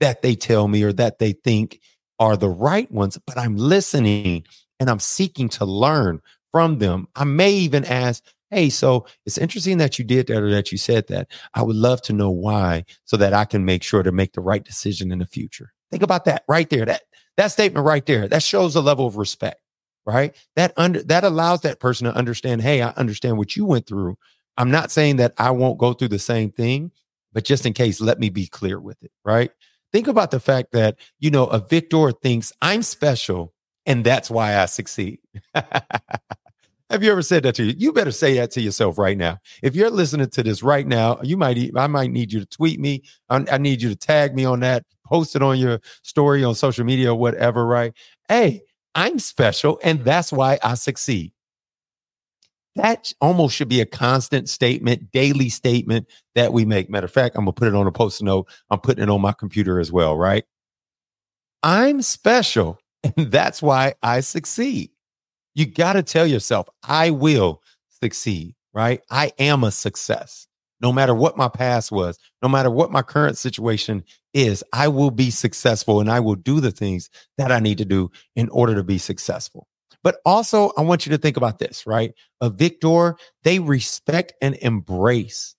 that 0.00 0.22
they 0.22 0.34
tell 0.34 0.68
me 0.68 0.82
or 0.82 0.92
that 0.94 1.18
they 1.18 1.32
think 1.32 1.80
are 2.22 2.36
the 2.36 2.48
right 2.48 2.90
ones, 2.92 3.18
but 3.26 3.36
I'm 3.36 3.56
listening 3.56 4.44
and 4.78 4.88
I'm 4.88 5.00
seeking 5.00 5.48
to 5.50 5.64
learn 5.64 6.20
from 6.52 6.78
them. 6.78 7.08
I 7.16 7.24
may 7.24 7.50
even 7.50 7.84
ask, 7.84 8.22
Hey, 8.50 8.68
so 8.68 9.06
it's 9.26 9.38
interesting 9.38 9.78
that 9.78 9.98
you 9.98 10.04
did 10.04 10.26
that 10.28 10.42
or 10.42 10.50
that 10.50 10.70
you 10.70 10.78
said 10.78 11.08
that. 11.08 11.28
I 11.54 11.62
would 11.62 11.74
love 11.74 12.02
to 12.02 12.12
know 12.12 12.30
why 12.30 12.84
so 13.06 13.16
that 13.16 13.32
I 13.32 13.46
can 13.46 13.64
make 13.64 13.82
sure 13.82 14.02
to 14.02 14.12
make 14.12 14.34
the 14.34 14.42
right 14.42 14.62
decision 14.62 15.10
in 15.10 15.18
the 15.18 15.26
future. 15.26 15.72
Think 15.90 16.02
about 16.02 16.26
that 16.26 16.44
right 16.46 16.68
there. 16.68 16.84
That 16.84 17.02
that 17.38 17.48
statement 17.48 17.86
right 17.86 18.04
there. 18.04 18.28
That 18.28 18.42
shows 18.42 18.76
a 18.76 18.82
level 18.82 19.06
of 19.06 19.16
respect, 19.16 19.60
right? 20.06 20.36
That 20.54 20.74
under 20.76 21.02
that 21.04 21.24
allows 21.24 21.62
that 21.62 21.80
person 21.80 22.04
to 22.04 22.14
understand, 22.14 22.62
hey, 22.62 22.82
I 22.82 22.90
understand 22.90 23.38
what 23.38 23.56
you 23.56 23.64
went 23.64 23.86
through. 23.86 24.16
I'm 24.56 24.70
not 24.70 24.92
saying 24.92 25.16
that 25.16 25.32
I 25.38 25.50
won't 25.50 25.78
go 25.78 25.94
through 25.94 26.08
the 26.08 26.18
same 26.18 26.52
thing, 26.52 26.92
but 27.32 27.44
just 27.44 27.66
in 27.66 27.72
case, 27.72 28.00
let 28.00 28.20
me 28.20 28.28
be 28.28 28.46
clear 28.46 28.78
with 28.78 29.02
it, 29.02 29.10
right? 29.24 29.50
Think 29.92 30.08
about 30.08 30.30
the 30.30 30.40
fact 30.40 30.72
that, 30.72 30.96
you 31.20 31.30
know, 31.30 31.46
a 31.46 31.58
victor 31.58 32.12
thinks 32.12 32.52
I'm 32.62 32.82
special 32.82 33.52
and 33.84 34.04
that's 34.04 34.30
why 34.30 34.56
I 34.58 34.66
succeed. 34.66 35.18
Have 35.54 37.02
you 37.02 37.10
ever 37.10 37.22
said 37.22 37.42
that 37.44 37.54
to 37.54 37.64
you? 37.64 37.74
You 37.76 37.92
better 37.92 38.12
say 38.12 38.34
that 38.34 38.50
to 38.52 38.60
yourself 38.60 38.98
right 38.98 39.16
now. 39.16 39.38
If 39.62 39.74
you're 39.74 39.90
listening 39.90 40.28
to 40.28 40.42
this 40.42 40.62
right 40.62 40.86
now, 40.86 41.18
you 41.22 41.38
might 41.38 41.58
I 41.74 41.86
might 41.86 42.10
need 42.10 42.32
you 42.32 42.40
to 42.40 42.46
tweet 42.46 42.78
me. 42.80 43.02
I, 43.30 43.44
I 43.50 43.58
need 43.58 43.80
you 43.80 43.88
to 43.88 43.96
tag 43.96 44.34
me 44.34 44.44
on 44.44 44.60
that, 44.60 44.84
post 45.06 45.34
it 45.34 45.42
on 45.42 45.58
your 45.58 45.80
story 46.02 46.44
on 46.44 46.54
social 46.54 46.84
media 46.84 47.12
or 47.12 47.18
whatever, 47.18 47.66
right? 47.66 47.94
Hey, 48.28 48.62
I'm 48.94 49.18
special 49.18 49.80
and 49.82 50.04
that's 50.04 50.32
why 50.32 50.58
I 50.62 50.74
succeed. 50.74 51.32
That 52.76 53.12
almost 53.20 53.54
should 53.54 53.68
be 53.68 53.80
a 53.80 53.86
constant 53.86 54.48
statement, 54.48 55.12
daily 55.12 55.50
statement 55.50 56.08
that 56.34 56.52
we 56.52 56.64
make. 56.64 56.88
Matter 56.88 57.04
of 57.04 57.12
fact, 57.12 57.36
I'm 57.36 57.44
gonna 57.44 57.52
put 57.52 57.68
it 57.68 57.74
on 57.74 57.86
a 57.86 57.92
post 57.92 58.22
note. 58.22 58.48
I'm 58.70 58.80
putting 58.80 59.02
it 59.02 59.10
on 59.10 59.20
my 59.20 59.32
computer 59.32 59.78
as 59.78 59.92
well, 59.92 60.16
right? 60.16 60.44
I'm 61.62 62.02
special 62.02 62.78
and 63.16 63.30
that's 63.30 63.62
why 63.62 63.94
I 64.02 64.20
succeed. 64.20 64.90
You 65.54 65.66
got 65.66 65.94
to 65.94 66.02
tell 66.02 66.26
yourself, 66.26 66.68
I 66.82 67.10
will 67.10 67.62
succeed, 68.02 68.54
right? 68.72 69.00
I 69.10 69.32
am 69.38 69.64
a 69.64 69.70
success. 69.70 70.46
No 70.80 70.92
matter 70.92 71.14
what 71.14 71.36
my 71.36 71.48
past 71.48 71.92
was, 71.92 72.18
no 72.42 72.48
matter 72.48 72.70
what 72.70 72.90
my 72.90 73.02
current 73.02 73.38
situation 73.38 74.02
is, 74.34 74.64
I 74.72 74.88
will 74.88 75.10
be 75.10 75.30
successful 75.30 76.00
and 76.00 76.10
I 76.10 76.18
will 76.20 76.34
do 76.34 76.60
the 76.60 76.72
things 76.72 77.08
that 77.38 77.52
I 77.52 77.60
need 77.60 77.78
to 77.78 77.84
do 77.84 78.10
in 78.34 78.48
order 78.48 78.74
to 78.74 78.82
be 78.82 78.98
successful. 78.98 79.68
But 80.02 80.16
also, 80.24 80.72
I 80.76 80.82
want 80.82 81.06
you 81.06 81.10
to 81.10 81.18
think 81.18 81.36
about 81.36 81.58
this, 81.58 81.86
right? 81.86 82.12
A 82.40 82.50
victor, 82.50 83.16
they 83.44 83.58
respect 83.58 84.32
and 84.42 84.56
embrace 84.56 85.54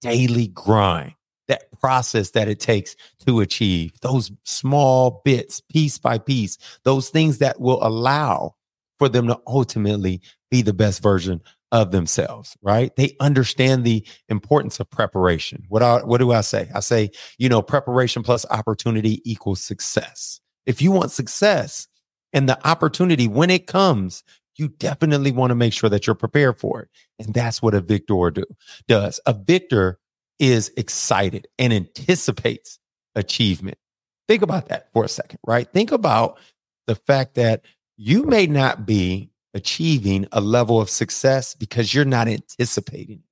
daily 0.00 0.48
grind, 0.48 1.14
that 1.48 1.70
process 1.80 2.30
that 2.30 2.48
it 2.48 2.60
takes 2.60 2.94
to 3.26 3.40
achieve 3.40 3.92
those 4.02 4.30
small 4.44 5.22
bits, 5.24 5.60
piece 5.60 5.98
by 5.98 6.18
piece, 6.18 6.58
those 6.84 7.08
things 7.08 7.38
that 7.38 7.60
will 7.60 7.82
allow 7.82 8.54
for 8.98 9.08
them 9.08 9.26
to 9.28 9.40
ultimately 9.46 10.20
be 10.50 10.62
the 10.62 10.74
best 10.74 11.02
version 11.02 11.40
of 11.70 11.90
themselves, 11.90 12.56
right? 12.62 12.94
They 12.96 13.14
understand 13.20 13.84
the 13.84 14.06
importance 14.28 14.80
of 14.80 14.90
preparation. 14.90 15.64
What 15.68 15.82
I, 15.82 15.98
what 15.98 16.18
do 16.18 16.32
I 16.32 16.40
say? 16.40 16.68
I 16.74 16.80
say, 16.80 17.10
you 17.38 17.48
know, 17.48 17.62
preparation 17.62 18.22
plus 18.22 18.46
opportunity 18.50 19.20
equals 19.30 19.62
success. 19.62 20.40
If 20.66 20.80
you 20.80 20.92
want 20.92 21.10
success, 21.10 21.86
And 22.32 22.48
the 22.48 22.66
opportunity, 22.68 23.26
when 23.28 23.50
it 23.50 23.66
comes, 23.66 24.22
you 24.56 24.68
definitely 24.68 25.32
want 25.32 25.50
to 25.50 25.54
make 25.54 25.72
sure 25.72 25.88
that 25.88 26.06
you're 26.06 26.14
prepared 26.14 26.58
for 26.58 26.82
it. 26.82 26.88
And 27.18 27.32
that's 27.32 27.62
what 27.62 27.74
a 27.74 27.80
victor 27.80 28.30
do, 28.30 28.44
does. 28.86 29.20
A 29.24 29.32
victor 29.32 29.98
is 30.38 30.72
excited 30.76 31.48
and 31.58 31.72
anticipates 31.72 32.78
achievement. 33.14 33.78
Think 34.26 34.42
about 34.42 34.68
that 34.68 34.92
for 34.92 35.04
a 35.04 35.08
second, 35.08 35.38
right? 35.46 35.70
Think 35.72 35.90
about 35.90 36.38
the 36.86 36.94
fact 36.94 37.34
that 37.36 37.64
you 37.96 38.24
may 38.24 38.46
not 38.46 38.84
be 38.84 39.30
achieving 39.54 40.26
a 40.32 40.40
level 40.40 40.80
of 40.80 40.90
success 40.90 41.54
because 41.54 41.94
you're 41.94 42.04
not 42.04 42.28
anticipating. 42.28 43.22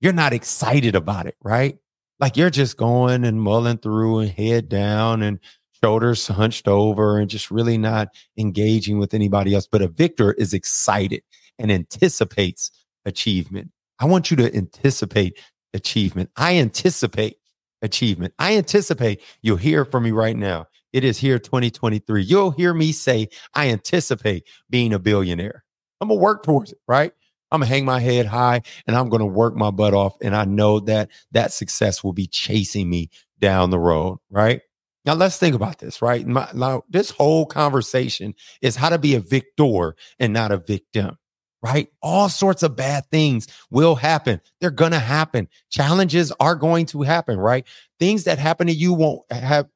You're 0.00 0.12
not 0.12 0.32
excited 0.32 0.94
about 0.94 1.26
it, 1.26 1.36
right? 1.42 1.78
Like 2.20 2.36
you're 2.36 2.50
just 2.50 2.76
going 2.76 3.24
and 3.24 3.40
mulling 3.40 3.78
through 3.78 4.20
and 4.20 4.30
head 4.30 4.68
down 4.68 5.22
and 5.22 5.38
shoulders 5.82 6.26
hunched 6.26 6.68
over 6.68 7.18
and 7.18 7.30
just 7.30 7.50
really 7.50 7.78
not 7.78 8.08
engaging 8.36 8.98
with 8.98 9.14
anybody 9.14 9.54
else. 9.54 9.66
But 9.66 9.82
a 9.82 9.88
victor 9.88 10.32
is 10.32 10.54
excited 10.54 11.22
and 11.58 11.70
anticipates 11.70 12.70
achievement. 13.04 13.70
I 13.98 14.06
want 14.06 14.30
you 14.30 14.36
to 14.38 14.54
anticipate 14.54 15.38
achievement. 15.74 16.30
I 16.36 16.56
anticipate 16.56 17.36
achievement. 17.82 18.34
I 18.38 18.56
anticipate 18.56 19.22
you'll 19.42 19.56
hear 19.56 19.84
from 19.84 20.04
me 20.04 20.10
right 20.10 20.36
now. 20.36 20.66
It 20.92 21.04
is 21.04 21.18
here 21.18 21.38
2023. 21.38 22.22
You'll 22.22 22.50
hear 22.50 22.72
me 22.72 22.92
say, 22.92 23.28
I 23.54 23.68
anticipate 23.68 24.44
being 24.70 24.92
a 24.92 24.98
billionaire. 24.98 25.64
I'm 26.00 26.08
going 26.08 26.18
to 26.18 26.22
work 26.22 26.44
towards 26.44 26.72
it, 26.72 26.78
right? 26.86 27.12
I'm 27.50 27.60
going 27.60 27.68
to 27.68 27.74
hang 27.74 27.84
my 27.84 28.00
head 28.00 28.26
high 28.26 28.62
and 28.86 28.96
I'm 28.96 29.08
going 29.08 29.20
to 29.20 29.26
work 29.26 29.56
my 29.56 29.70
butt 29.70 29.94
off. 29.94 30.16
And 30.22 30.34
I 30.34 30.44
know 30.44 30.80
that 30.80 31.10
that 31.32 31.52
success 31.52 32.04
will 32.04 32.12
be 32.12 32.26
chasing 32.26 32.88
me 32.88 33.10
down 33.38 33.70
the 33.70 33.78
road, 33.78 34.18
right? 34.30 34.60
Now 35.08 35.14
let's 35.14 35.38
think 35.38 35.54
about 35.54 35.78
this, 35.78 36.02
right? 36.02 36.26
My, 36.26 36.50
now, 36.52 36.82
this 36.90 37.08
whole 37.08 37.46
conversation 37.46 38.34
is 38.60 38.76
how 38.76 38.90
to 38.90 38.98
be 38.98 39.14
a 39.14 39.20
victor 39.20 39.96
and 40.18 40.34
not 40.34 40.52
a 40.52 40.58
victim, 40.58 41.16
right? 41.62 41.88
All 42.02 42.28
sorts 42.28 42.62
of 42.62 42.76
bad 42.76 43.06
things 43.10 43.48
will 43.70 43.94
happen. 43.94 44.42
They're 44.60 44.70
going 44.70 44.92
to 44.92 44.98
happen. 44.98 45.48
Challenges 45.70 46.30
are 46.40 46.54
going 46.54 46.84
to 46.88 47.00
happen, 47.00 47.38
right? 47.38 47.66
Things 47.98 48.24
that 48.24 48.38
happen 48.38 48.66
to 48.66 48.72
you 48.74 48.92
won't 48.92 49.22
have 49.32 49.68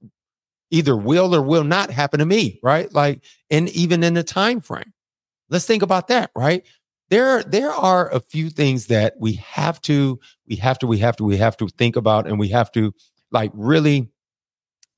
either 0.71 0.95
will 0.95 1.35
or 1.35 1.41
will 1.41 1.65
not 1.65 1.91
happen 1.91 2.19
to 2.19 2.27
me, 2.27 2.61
right? 2.63 2.93
Like, 2.93 3.25
and 3.49 3.71
even 3.71 4.05
in 4.05 4.13
the 4.13 4.23
time 4.23 4.61
frame. 4.61 4.93
Let's 5.49 5.65
think 5.65 5.83
about 5.83 6.09
that, 6.09 6.31
right? 6.37 6.67
There, 7.09 7.43
there 7.43 7.73
are 7.73 8.11
a 8.11 8.21
few 8.21 8.51
things 8.51 8.89
that 8.89 9.15
we 9.19 9.33
have 9.37 9.81
to, 9.83 10.21
we 10.47 10.57
have 10.57 10.79
to, 10.81 10.87
we 10.87 10.99
have 10.99 11.17
to, 11.17 11.25
we 11.25 11.39
have 11.39 11.57
to 11.57 11.69
think 11.69 11.97
about, 11.97 12.27
and 12.27 12.39
we 12.39 12.49
have 12.49 12.71
to 12.73 12.93
like 13.31 13.51
really 13.55 14.12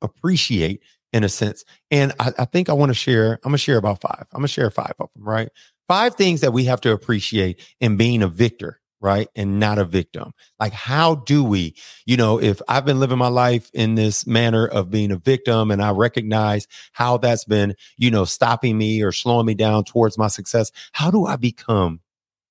appreciate 0.04 0.82
in 1.14 1.24
a 1.24 1.28
sense. 1.28 1.64
And 1.92 2.12
I, 2.18 2.32
I 2.40 2.44
think 2.44 2.68
I 2.68 2.72
want 2.72 2.90
to 2.90 2.94
share, 2.94 3.34
I'm 3.34 3.50
going 3.50 3.52
to 3.52 3.58
share 3.58 3.78
about 3.78 4.00
five. 4.00 4.26
I'm 4.32 4.40
going 4.40 4.48
to 4.48 4.52
share 4.52 4.70
five 4.70 4.94
of 4.98 5.08
them, 5.14 5.26
right? 5.26 5.48
Five 5.86 6.16
things 6.16 6.40
that 6.40 6.52
we 6.52 6.64
have 6.64 6.80
to 6.82 6.92
appreciate 6.92 7.60
in 7.80 7.96
being 7.96 8.22
a 8.22 8.28
victor, 8.28 8.80
right? 9.00 9.28
And 9.36 9.60
not 9.60 9.78
a 9.78 9.84
victim. 9.84 10.32
Like, 10.58 10.72
how 10.72 11.14
do 11.14 11.44
we, 11.44 11.76
you 12.04 12.16
know, 12.16 12.40
if 12.40 12.60
I've 12.68 12.84
been 12.84 12.98
living 12.98 13.18
my 13.18 13.28
life 13.28 13.70
in 13.72 13.94
this 13.94 14.26
manner 14.26 14.66
of 14.66 14.90
being 14.90 15.12
a 15.12 15.16
victim 15.16 15.70
and 15.70 15.80
I 15.80 15.90
recognize 15.90 16.66
how 16.92 17.18
that's 17.18 17.44
been, 17.44 17.76
you 17.96 18.10
know, 18.10 18.24
stopping 18.24 18.76
me 18.76 19.00
or 19.00 19.12
slowing 19.12 19.46
me 19.46 19.54
down 19.54 19.84
towards 19.84 20.18
my 20.18 20.28
success, 20.28 20.72
how 20.92 21.12
do 21.12 21.26
I 21.26 21.36
become 21.36 22.00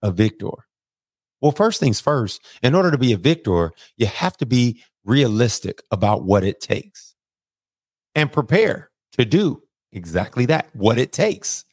a 0.01 0.09
victor? 0.09 0.51
Well, 1.41 1.51
first 1.51 1.81
things 1.81 1.99
first, 1.99 2.41
in 2.61 2.75
order 2.75 2.91
to 2.91 2.97
be 2.97 3.11
a 3.11 3.17
victor, 3.17 3.73
you 3.97 4.05
have 4.05 4.37
to 4.37 4.45
be 4.45 4.81
realistic 5.03 5.81
about 5.91 6.23
what 6.23 6.45
it 6.45 6.61
takes 6.61 7.12
and 8.15 8.31
prepare 8.31 8.89
to 9.13 9.25
do 9.25 9.61
exactly 9.91 10.45
that, 10.47 10.69
what 10.73 10.97
it 10.97 11.11
takes. 11.11 11.65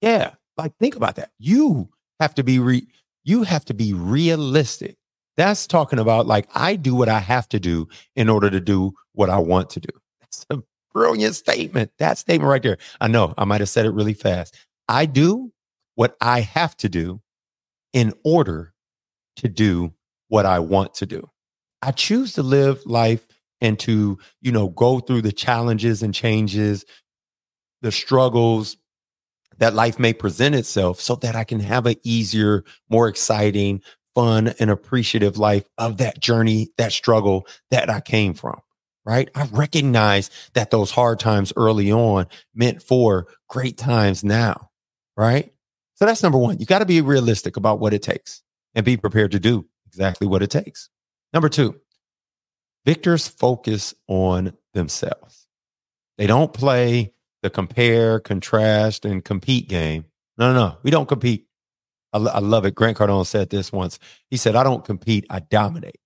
Yeah. 0.00 0.32
Like 0.56 0.76
think 0.78 0.96
about 0.96 1.16
that. 1.16 1.30
You 1.38 1.88
have 2.20 2.34
to 2.34 2.44
be 2.44 2.58
re- 2.58 2.86
you 3.24 3.44
have 3.44 3.64
to 3.66 3.74
be 3.74 3.92
realistic. 3.92 4.96
That's 5.36 5.66
talking 5.66 5.98
about 5.98 6.26
like 6.26 6.48
I 6.54 6.76
do 6.76 6.94
what 6.94 7.08
I 7.08 7.20
have 7.20 7.48
to 7.50 7.60
do 7.60 7.88
in 8.16 8.28
order 8.28 8.50
to 8.50 8.60
do 8.60 8.92
what 9.12 9.30
I 9.30 9.38
want 9.38 9.70
to 9.70 9.80
do. 9.80 9.88
That's 10.20 10.46
a 10.50 10.62
brilliant 10.92 11.34
statement. 11.34 11.90
That 11.98 12.18
statement 12.18 12.48
right 12.48 12.62
there. 12.62 12.78
I 13.00 13.08
know 13.08 13.32
I 13.38 13.44
might 13.44 13.60
have 13.60 13.70
said 13.70 13.86
it 13.86 13.92
really 13.92 14.14
fast. 14.14 14.56
I 14.88 15.06
do 15.06 15.52
what 15.94 16.16
I 16.20 16.40
have 16.40 16.76
to 16.78 16.88
do 16.88 17.20
in 17.92 18.12
order 18.24 18.74
to 19.36 19.48
do 19.48 19.92
what 20.28 20.46
I 20.46 20.58
want 20.58 20.94
to 20.94 21.06
do. 21.06 21.28
I 21.80 21.90
choose 21.90 22.34
to 22.34 22.42
live 22.42 22.84
life 22.86 23.26
and 23.62 23.78
to, 23.78 24.18
you 24.42 24.52
know, 24.52 24.68
go 24.68 25.00
through 25.00 25.22
the 25.22 25.32
challenges 25.32 26.02
and 26.02 26.12
changes, 26.12 26.84
the 27.80 27.92
struggles 27.92 28.76
that 29.58 29.72
life 29.72 29.98
may 29.98 30.12
present 30.12 30.54
itself 30.54 31.00
so 31.00 31.14
that 31.16 31.36
I 31.36 31.44
can 31.44 31.60
have 31.60 31.86
an 31.86 31.94
easier, 32.02 32.64
more 32.90 33.08
exciting, 33.08 33.80
fun, 34.14 34.48
and 34.58 34.68
appreciative 34.68 35.38
life 35.38 35.64
of 35.78 35.98
that 35.98 36.20
journey, 36.20 36.70
that 36.76 36.92
struggle 36.92 37.46
that 37.70 37.88
I 37.88 38.00
came 38.00 38.34
from. 38.34 38.60
Right. 39.04 39.28
I 39.34 39.48
recognize 39.50 40.30
that 40.54 40.70
those 40.70 40.92
hard 40.92 41.18
times 41.18 41.52
early 41.56 41.90
on 41.90 42.26
meant 42.54 42.82
for 42.82 43.26
great 43.48 43.76
times 43.76 44.22
now. 44.22 44.70
Right. 45.16 45.52
So 45.94 46.06
that's 46.06 46.22
number 46.22 46.38
one. 46.38 46.58
You 46.58 46.66
got 46.66 46.80
to 46.80 46.86
be 46.86 47.00
realistic 47.00 47.56
about 47.56 47.80
what 47.80 47.94
it 47.94 48.02
takes 48.02 48.42
and 48.74 48.84
be 48.84 48.96
prepared 48.96 49.32
to 49.32 49.40
do 49.40 49.66
exactly 49.86 50.26
what 50.26 50.42
it 50.42 50.50
takes. 50.50 50.88
Number 51.32 51.48
two, 51.48 51.80
Victors 52.84 53.28
focus 53.28 53.94
on 54.08 54.54
themselves. 54.74 55.46
They 56.18 56.26
don't 56.26 56.52
play 56.52 57.12
the 57.42 57.50
compare, 57.50 58.20
contrast, 58.20 59.04
and 59.04 59.24
compete 59.24 59.68
game. 59.68 60.04
No, 60.38 60.52
no, 60.52 60.68
no. 60.68 60.76
We 60.82 60.90
don't 60.90 61.08
compete. 61.08 61.46
I, 62.12 62.18
I 62.18 62.38
love 62.38 62.64
it. 62.64 62.74
Grant 62.74 62.96
Cardone 62.96 63.26
said 63.26 63.50
this 63.50 63.72
once. 63.72 63.98
He 64.30 64.36
said, 64.36 64.56
I 64.56 64.62
don't 64.62 64.84
compete, 64.84 65.26
I 65.30 65.40
dominate. 65.40 65.98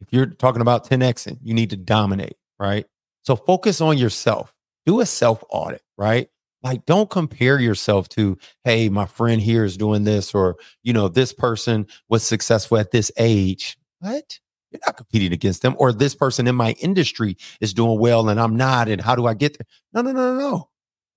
If 0.00 0.08
you're 0.12 0.26
talking 0.26 0.62
about 0.62 0.88
10Xing, 0.88 1.38
you 1.42 1.54
need 1.54 1.70
to 1.70 1.76
dominate, 1.76 2.36
right? 2.58 2.86
So 3.22 3.36
focus 3.36 3.80
on 3.80 3.98
yourself. 3.98 4.54
Do 4.86 5.00
a 5.00 5.06
self 5.06 5.44
audit, 5.50 5.82
right? 5.98 6.28
Like, 6.62 6.84
don't 6.84 7.08
compare 7.08 7.58
yourself 7.58 8.08
to, 8.10 8.38
hey, 8.64 8.88
my 8.88 9.06
friend 9.06 9.40
here 9.40 9.64
is 9.64 9.76
doing 9.76 10.04
this, 10.04 10.34
or, 10.34 10.56
you 10.82 10.92
know, 10.92 11.08
this 11.08 11.32
person 11.32 11.86
was 12.08 12.22
successful 12.22 12.76
at 12.78 12.90
this 12.90 13.10
age. 13.16 13.78
What? 14.00 14.40
You're 14.70 14.80
not 14.86 14.96
competing 14.96 15.32
against 15.32 15.62
them. 15.62 15.74
Or 15.78 15.92
this 15.92 16.14
person 16.14 16.46
in 16.46 16.54
my 16.54 16.72
industry 16.80 17.36
is 17.60 17.74
doing 17.74 17.98
well 17.98 18.28
and 18.28 18.40
I'm 18.40 18.56
not. 18.56 18.88
And 18.88 19.00
how 19.00 19.14
do 19.16 19.26
I 19.26 19.34
get 19.34 19.58
there? 19.58 19.66
No, 19.92 20.02
no, 20.02 20.12
no, 20.12 20.34
no, 20.34 20.38
no. 20.38 20.68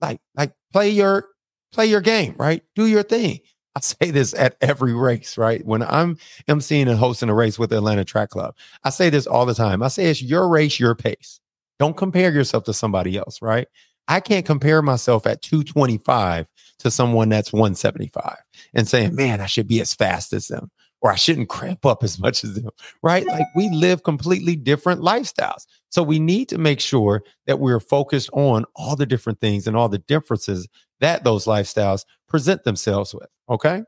Like, 0.02 0.20
like 0.36 0.54
play 0.72 0.90
your 0.90 1.28
play 1.72 1.86
your 1.88 2.02
game, 2.02 2.36
right? 2.38 2.64
Do 2.76 2.86
your 2.88 3.04
thing. 3.04 3.40
I 3.76 3.80
say 3.80 4.12
this 4.12 4.34
at 4.36 4.56
every 4.62 4.94
race, 4.94 5.38
right? 5.38 5.66
When 5.66 5.82
I'm 5.82 6.18
emceeing 6.48 6.88
and 6.88 7.00
hosting 7.00 7.30
a 7.30 7.34
race 7.34 7.58
with 7.58 7.72
the 7.72 7.78
Atlanta 7.78 8.06
Track 8.06 8.30
Club, 8.30 8.56
I 8.84 8.92
say 8.92 9.10
this 9.10 9.26
all 9.26 9.46
the 9.46 9.56
time. 9.56 9.82
I 9.82 9.88
say 9.88 10.06
it's 10.06 10.22
your 10.22 10.48
race, 10.48 10.80
your 10.80 10.94
pace. 10.94 11.40
Don't 11.80 11.98
compare 11.98 12.32
yourself 12.32 12.66
to 12.66 12.74
somebody 12.74 13.18
else, 13.18 13.42
right? 13.42 13.68
I 14.08 14.20
can't 14.20 14.46
compare 14.46 14.82
myself 14.82 15.26
at 15.26 15.42
225 15.42 16.52
to 16.80 16.92
someone 16.92 17.30
that's 17.30 17.54
175 17.54 18.38
and 18.74 18.88
saying, 18.88 19.16
man, 19.16 19.42
I 19.42 19.48
should 19.48 19.68
be 19.68 19.82
as 19.82 19.94
fast 19.94 20.34
as 20.34 20.50
them 20.50 20.70
or 21.04 21.12
I 21.12 21.16
shouldn't 21.16 21.50
cramp 21.50 21.86
up 21.86 22.02
as 22.02 22.18
much 22.18 22.44
as 22.46 22.56
them, 22.56 22.72
right? 23.04 23.28
Like 23.28 23.46
we 23.56 23.70
live 23.70 24.04
completely 24.04 24.56
different 24.56 25.02
lifestyles. 25.02 25.66
So 25.90 26.02
we 26.02 26.18
need 26.18 26.48
to 26.50 26.58
make 26.58 26.80
sure 26.80 27.24
that 27.46 27.60
we're 27.60 27.82
focused 27.82 28.30
on 28.32 28.64
all 28.76 28.96
the 28.96 29.06
different 29.06 29.42
things 29.42 29.68
and 29.68 29.76
all 29.76 29.90
the 29.90 30.00
differences 30.00 30.68
that 31.02 31.26
those 31.26 31.46
lifestyles 31.46 32.06
present 32.30 32.64
themselves 32.64 33.14
with. 33.14 33.28
Okay. 33.50 33.84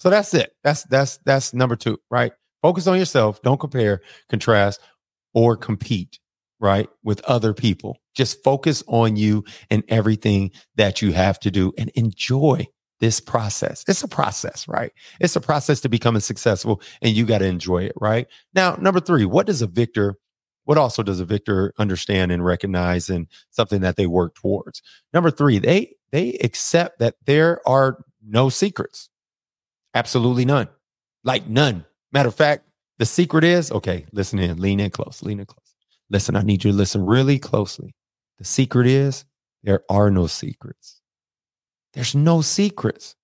So 0.00 0.10
that's 0.10 0.34
it. 0.34 0.52
That's 0.64 0.82
that's 0.84 1.18
that's 1.24 1.54
number 1.54 1.76
two, 1.76 1.98
right? 2.10 2.32
Focus 2.60 2.88
on 2.88 2.98
yourself. 2.98 3.40
Don't 3.42 3.60
compare, 3.60 4.00
contrast, 4.28 4.80
or 5.34 5.56
compete, 5.56 6.18
right, 6.58 6.88
with 7.04 7.20
other 7.22 7.54
people. 7.54 7.98
Just 8.14 8.42
focus 8.42 8.82
on 8.88 9.16
you 9.16 9.44
and 9.70 9.84
everything 9.88 10.50
that 10.74 11.02
you 11.02 11.12
have 11.12 11.38
to 11.40 11.52
do 11.52 11.72
and 11.78 11.88
enjoy 11.90 12.66
this 13.00 13.20
process. 13.20 13.84
It's 13.88 14.02
a 14.02 14.08
process, 14.08 14.66
right? 14.68 14.92
It's 15.20 15.36
a 15.36 15.40
process 15.40 15.80
to 15.80 15.88
becoming 15.88 16.20
successful 16.20 16.80
and 17.00 17.14
you 17.14 17.24
got 17.24 17.38
to 17.38 17.46
enjoy 17.46 17.84
it, 17.84 17.92
right? 18.00 18.26
Now, 18.54 18.76
number 18.76 19.00
three, 19.00 19.24
what 19.24 19.46
does 19.46 19.62
a 19.62 19.66
victor, 19.66 20.16
what 20.64 20.78
also 20.78 21.02
does 21.02 21.20
a 21.20 21.24
victor 21.24 21.72
understand 21.78 22.32
and 22.32 22.44
recognize 22.44 23.08
and 23.08 23.26
something 23.50 23.80
that 23.82 23.96
they 23.96 24.06
work 24.06 24.34
towards? 24.34 24.82
Number 25.12 25.30
three, 25.30 25.58
they, 25.58 25.94
they 26.10 26.34
accept 26.42 26.98
that 26.98 27.14
there 27.26 27.60
are 27.68 28.04
no 28.26 28.48
secrets. 28.48 29.10
Absolutely 29.94 30.44
none. 30.44 30.68
Like 31.24 31.48
none. 31.48 31.84
Matter 32.12 32.28
of 32.28 32.34
fact, 32.34 32.64
the 32.98 33.06
secret 33.06 33.44
is 33.44 33.70
okay, 33.70 34.06
listen 34.12 34.40
in, 34.40 34.60
lean 34.60 34.80
in 34.80 34.90
close, 34.90 35.22
lean 35.22 35.38
in 35.38 35.46
close. 35.46 35.74
Listen, 36.10 36.34
I 36.34 36.42
need 36.42 36.64
you 36.64 36.72
to 36.72 36.76
listen 36.76 37.06
really 37.06 37.38
closely. 37.38 37.94
The 38.38 38.44
secret 38.44 38.86
is 38.86 39.24
there 39.62 39.82
are 39.88 40.10
no 40.10 40.26
secrets. 40.26 40.97
There's 41.94 42.14
no 42.14 42.40
secrets. 42.40 43.14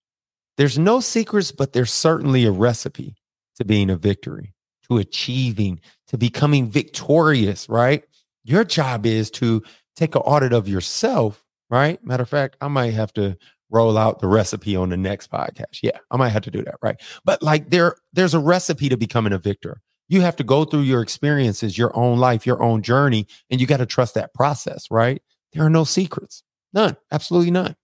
There's 0.57 0.79
no 0.79 1.00
secrets, 1.00 1.53
but 1.53 1.72
there's 1.72 1.92
certainly 1.92 2.44
a 2.44 2.53
recipe 2.53 3.16
to 3.57 3.64
being 3.64 3.90
a 3.90 3.96
victory, 3.96 4.55
to 4.88 4.98
achieving, 4.98 5.81
to 6.09 6.18
becoming 6.18 6.68
victorious, 6.68 7.68
right? 7.68 8.05
Your 8.44 8.64
job 8.64 9.07
is 9.07 9.31
to 9.33 9.62
take 9.96 10.14
an 10.14 10.22
audit 10.22 10.53
of 10.53 10.68
yourself 10.68 11.44
right? 11.70 12.05
Matter 12.05 12.22
of 12.22 12.29
fact, 12.29 12.57
I 12.61 12.68
might 12.68 12.94
have 12.94 13.12
to 13.14 13.37
roll 13.70 13.98
out 13.98 14.20
the 14.20 14.29
recipe 14.29 14.77
on 14.77 14.90
the 14.90 14.96
next 14.96 15.31
podcast. 15.31 15.81
Yeah, 15.83 15.98
I 16.11 16.16
might 16.16 16.29
have 16.29 16.42
to 16.42 16.50
do 16.50 16.62
that, 16.62 16.77
right? 16.83 17.00
But 17.24 17.42
like 17.42 17.70
there, 17.70 17.96
there's 18.12 18.35
a 18.35 18.38
recipe 18.38 18.88
to 18.88 18.96
becoming 18.96 19.33
a 19.33 19.38
victor. 19.38 19.81
You 20.09 20.20
have 20.20 20.37
to 20.37 20.44
go 20.44 20.64
through 20.64 20.83
your 20.83 21.03
experiences, 21.03 21.79
your 21.79 21.96
own 21.96 22.18
life, 22.18 22.46
your 22.46 22.62
own 22.62 22.83
journey, 22.83 23.27
and 23.50 23.61
you 23.61 23.66
got 23.66 23.79
to 23.79 23.87
trust 23.87 24.14
that 24.14 24.35
process, 24.35 24.90
right? 24.90 25.22
There 25.53 25.64
are 25.64 25.70
no 25.70 25.85
secrets. 25.85 26.42
None. 26.72 26.96
Absolutely 27.11 27.50
none. 27.50 27.74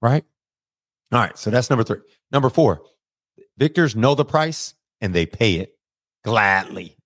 Right? 0.00 0.24
All 1.12 1.20
right. 1.20 1.38
So 1.38 1.50
that's 1.50 1.70
number 1.70 1.84
three. 1.84 1.98
Number 2.30 2.50
four, 2.50 2.82
victors 3.56 3.96
know 3.96 4.14
the 4.14 4.24
price 4.24 4.74
and 5.00 5.14
they 5.14 5.26
pay 5.26 5.54
it 5.54 5.74
gladly. 6.24 6.96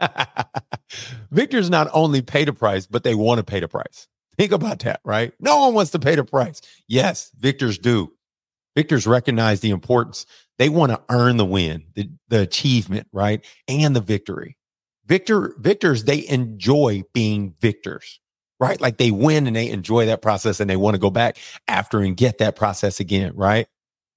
victors 1.30 1.68
not 1.68 1.88
only 1.92 2.22
pay 2.22 2.44
the 2.44 2.52
price, 2.52 2.86
but 2.86 3.04
they 3.04 3.14
want 3.14 3.38
to 3.38 3.44
pay 3.44 3.60
the 3.60 3.68
price. 3.68 4.08
Think 4.38 4.52
about 4.52 4.78
that, 4.80 5.00
right? 5.04 5.32
No 5.40 5.60
one 5.60 5.74
wants 5.74 5.90
to 5.90 5.98
pay 5.98 6.14
the 6.14 6.24
price. 6.24 6.62
Yes, 6.88 7.30
victors 7.38 7.78
do. 7.78 8.12
Victors 8.76 9.06
recognize 9.06 9.60
the 9.60 9.70
importance. 9.70 10.26
They 10.58 10.68
want 10.68 10.92
to 10.92 11.02
earn 11.10 11.36
the 11.36 11.44
win, 11.44 11.84
the, 11.94 12.10
the 12.28 12.40
achievement, 12.40 13.08
right? 13.12 13.44
And 13.68 13.94
the 13.94 14.00
victory. 14.00 14.56
Victor, 15.06 15.54
victors, 15.58 16.04
they 16.04 16.26
enjoy 16.28 17.02
being 17.12 17.54
victors, 17.60 18.20
right? 18.60 18.80
Like 18.80 18.98
they 18.98 19.10
win 19.10 19.46
and 19.46 19.56
they 19.56 19.70
enjoy 19.70 20.06
that 20.06 20.22
process 20.22 20.60
and 20.60 20.68
they 20.68 20.76
want 20.76 20.94
to 20.94 21.00
go 21.00 21.10
back 21.10 21.38
after 21.66 22.00
and 22.00 22.16
get 22.16 22.38
that 22.38 22.54
process 22.54 23.00
again, 23.00 23.32
right? 23.34 23.66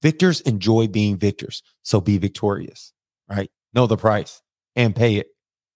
Victors 0.01 0.41
enjoy 0.41 0.87
being 0.87 1.17
victors. 1.17 1.63
So 1.81 2.01
be 2.01 2.17
victorious, 2.17 2.91
right? 3.29 3.49
Know 3.73 3.87
the 3.87 3.97
price 3.97 4.41
and 4.75 4.93
pay 4.93 5.15
it. 5.15 5.27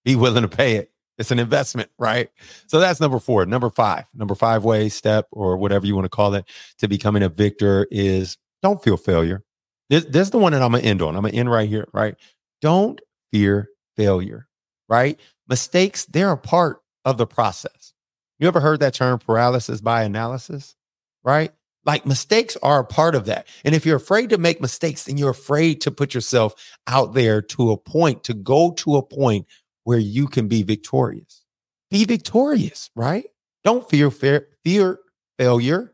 Be 0.04 0.16
willing 0.18 0.44
to 0.44 0.50
pay 0.50 0.76
it. 0.76 0.92
It's 1.18 1.32
an 1.32 1.40
investment, 1.40 1.90
right? 1.98 2.30
So 2.68 2.80
that's 2.80 3.00
number 3.00 3.20
four. 3.20 3.46
Number 3.46 3.70
five, 3.70 4.06
number 4.14 4.36
five 4.36 4.64
way 4.64 4.90
step 4.90 5.28
or 5.32 5.58
whatever 5.58 5.88
you 5.88 5.96
want 5.96 6.06
to 6.06 6.10
call 6.10 6.36
it 6.36 6.46
to 6.78 6.88
becoming 6.88 7.24
a 7.24 7.30
victor 7.30 7.88
is 7.90 8.38
don't 8.62 8.84
feel 8.84 8.98
failure. 8.98 9.44
This, 9.90 10.06
this 10.06 10.28
is 10.28 10.32
the 10.32 10.38
one 10.38 10.52
that 10.52 10.62
I'm 10.62 10.72
going 10.72 10.84
to 10.84 10.90
end 10.90 11.02
on. 11.02 11.16
I'm 11.16 11.22
going 11.22 11.32
to 11.32 11.40
end 11.40 11.50
right 11.50 11.68
here, 11.68 11.88
right? 11.94 12.16
Don't 12.62 13.00
fear 13.32 13.70
failure, 13.96 14.48
right? 14.90 15.20
Mistakes, 15.48 16.06
they're 16.06 16.32
a 16.32 16.38
part 16.38 16.82
of 17.06 17.18
the 17.18 17.26
process. 17.26 17.94
You 18.40 18.48
ever 18.48 18.60
heard 18.60 18.80
that 18.82 18.94
term 18.94 19.20
paralysis 19.20 19.82
by 19.82 20.04
analysis, 20.04 20.76
right? 21.24 21.52
Like 21.86 22.06
mistakes 22.06 22.58
are 22.62 22.82
a 22.82 22.86
part 22.86 23.16
of 23.16 23.26
that. 23.26 23.48
And 23.64 23.74
if 23.74 23.86
you're 23.86 23.98
afraid 23.98 24.30
to 24.32 24.38
make 24.38 24.62
mistakes, 24.62 25.06
then 25.06 25.18
you're 25.18 25.32
afraid 25.32 25.82
to 25.82 25.92
put 25.92 26.14
yourself 26.14 26.54
out 26.86 27.14
there 27.14 27.42
to 27.42 27.72
a 27.72 27.78
point, 27.78 28.24
to 28.26 28.34
go 28.34 28.72
to 28.72 28.98
a 28.98 29.02
point 29.02 29.48
where 29.86 29.98
you 29.98 30.28
can 30.28 30.48
be 30.48 30.64
victorious. 30.64 31.46
Be 31.90 32.04
victorious, 32.04 32.92
right? 32.96 33.26
Don't 33.64 33.90
fear 33.90 34.12
fear, 34.12 34.50
fear 34.64 35.00
failure. 35.40 35.94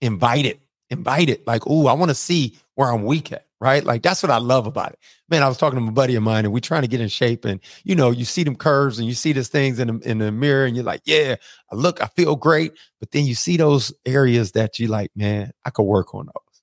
Invite 0.00 0.46
it. 0.46 0.60
Invite 0.90 1.28
it. 1.28 1.46
Like, 1.46 1.62
oh, 1.66 1.88
I 1.88 1.94
want 1.94 2.10
to 2.10 2.14
see 2.14 2.56
where 2.76 2.90
I'm 2.92 3.04
weak 3.04 3.32
at, 3.32 3.43
right? 3.60 3.84
Like 3.84 4.02
that's 4.02 4.22
what 4.22 4.30
I 4.30 4.38
love 4.38 4.66
about 4.66 4.92
it. 4.92 4.98
Man, 5.28 5.42
I 5.42 5.48
was 5.48 5.56
talking 5.56 5.78
to 5.78 5.86
a 5.86 5.92
buddy 5.92 6.14
of 6.14 6.22
mine 6.22 6.44
and 6.44 6.52
we're 6.52 6.60
trying 6.60 6.82
to 6.82 6.88
get 6.88 7.00
in 7.00 7.08
shape 7.08 7.44
and 7.44 7.60
you 7.84 7.94
know, 7.94 8.10
you 8.10 8.24
see 8.24 8.42
them 8.44 8.56
curves 8.56 8.98
and 8.98 9.08
you 9.08 9.14
see 9.14 9.32
these 9.32 9.48
things 9.48 9.78
in 9.78 9.88
the, 9.88 10.08
in 10.08 10.18
the 10.18 10.32
mirror 10.32 10.66
and 10.66 10.76
you're 10.76 10.84
like, 10.84 11.02
yeah, 11.04 11.36
I 11.72 11.74
look, 11.74 12.02
I 12.02 12.06
feel 12.06 12.36
great. 12.36 12.72
But 13.00 13.10
then 13.12 13.24
you 13.26 13.34
see 13.34 13.56
those 13.56 13.92
areas 14.04 14.52
that 14.52 14.78
you 14.78 14.88
like, 14.88 15.10
man, 15.16 15.52
I 15.64 15.70
could 15.70 15.84
work 15.84 16.14
on 16.14 16.26
those 16.26 16.54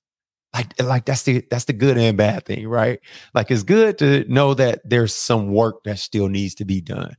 like 0.54 0.82
like 0.82 1.04
that's 1.04 1.22
the 1.22 1.44
that's 1.50 1.64
the 1.64 1.72
good 1.72 1.96
and 1.96 2.16
bad 2.16 2.44
thing 2.44 2.68
right 2.68 3.00
like 3.34 3.50
it's 3.50 3.62
good 3.62 3.98
to 3.98 4.24
know 4.28 4.54
that 4.54 4.80
there's 4.84 5.14
some 5.14 5.52
work 5.52 5.82
that 5.84 5.98
still 5.98 6.28
needs 6.28 6.54
to 6.54 6.64
be 6.64 6.80
done 6.80 7.16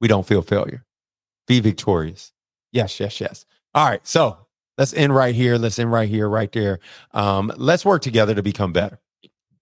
we 0.00 0.08
don't 0.08 0.26
feel 0.26 0.42
failure 0.42 0.84
be 1.46 1.60
victorious 1.60 2.32
yes 2.72 3.00
yes 3.00 3.20
yes 3.20 3.44
all 3.74 3.88
right 3.88 4.06
so 4.06 4.46
let's 4.78 4.92
end 4.94 5.14
right 5.14 5.34
here 5.34 5.56
let's 5.56 5.78
end 5.78 5.92
right 5.92 6.08
here 6.08 6.28
right 6.28 6.52
there 6.52 6.78
um 7.12 7.52
let's 7.56 7.84
work 7.84 8.02
together 8.02 8.34
to 8.34 8.42
become 8.42 8.72
better 8.72 9.00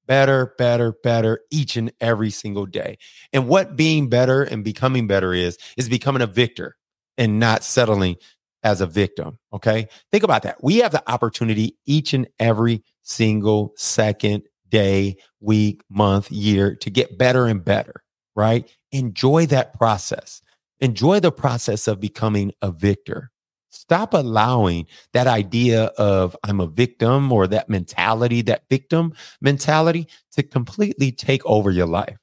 better 0.07 0.55
better 0.59 0.95
better 1.03 1.41
each 1.51 1.77
and 1.77 1.93
every 2.01 2.31
single 2.31 2.67
day 2.67 2.97
and 3.33 3.49
what 3.49 3.77
being 3.77 4.09
better 4.09 4.43
and 4.43 4.65
becoming 4.65 5.07
better 5.07 5.35
is 5.35 5.59
is 5.77 5.89
becoming 5.89 6.23
a 6.23 6.27
victor 6.27 6.77
and 7.19 7.41
not 7.41 7.65
settling 7.65 8.17
as 8.63 8.81
a 8.81 8.87
victim. 8.87 9.39
Okay. 9.53 9.89
Think 10.11 10.25
about 10.25 10.43
that. 10.43 10.63
We 10.63 10.79
have 10.79 10.93
the 10.93 11.09
opportunity 11.11 11.77
each 11.87 12.15
and 12.15 12.29
every 12.39 12.83
single 13.03 13.73
second, 13.77 14.45
day, 14.69 15.17
week, 15.41 15.83
month, 15.89 16.31
year 16.31 16.75
to 16.77 16.91
get 16.91 17.19
better 17.19 17.47
and 17.47 17.65
better, 17.65 18.03
right? 18.35 18.71
Enjoy 18.93 19.47
that 19.47 19.75
process. 19.75 20.43
Enjoy 20.81 21.21
the 21.21 21.33
process 21.33 21.89
of 21.89 22.01
becoming 22.01 22.53
a 22.63 22.71
victor. 22.71 23.31
Stop 23.71 24.15
allowing 24.15 24.87
that 25.13 25.27
idea 25.27 25.85
of 25.99 26.37
I'm 26.43 26.61
a 26.61 26.67
victim 26.67 27.31
or 27.33 27.47
that 27.49 27.69
mentality, 27.69 28.43
that 28.43 28.65
victim 28.71 29.13
mentality 29.41 30.09
to 30.33 30.43
completely 30.43 31.13
take 31.13 31.45
over 31.45 31.71
your 31.71 31.87
life. 31.87 32.17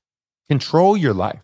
Control 0.50 0.98
your 0.98 1.14
life 1.14 1.42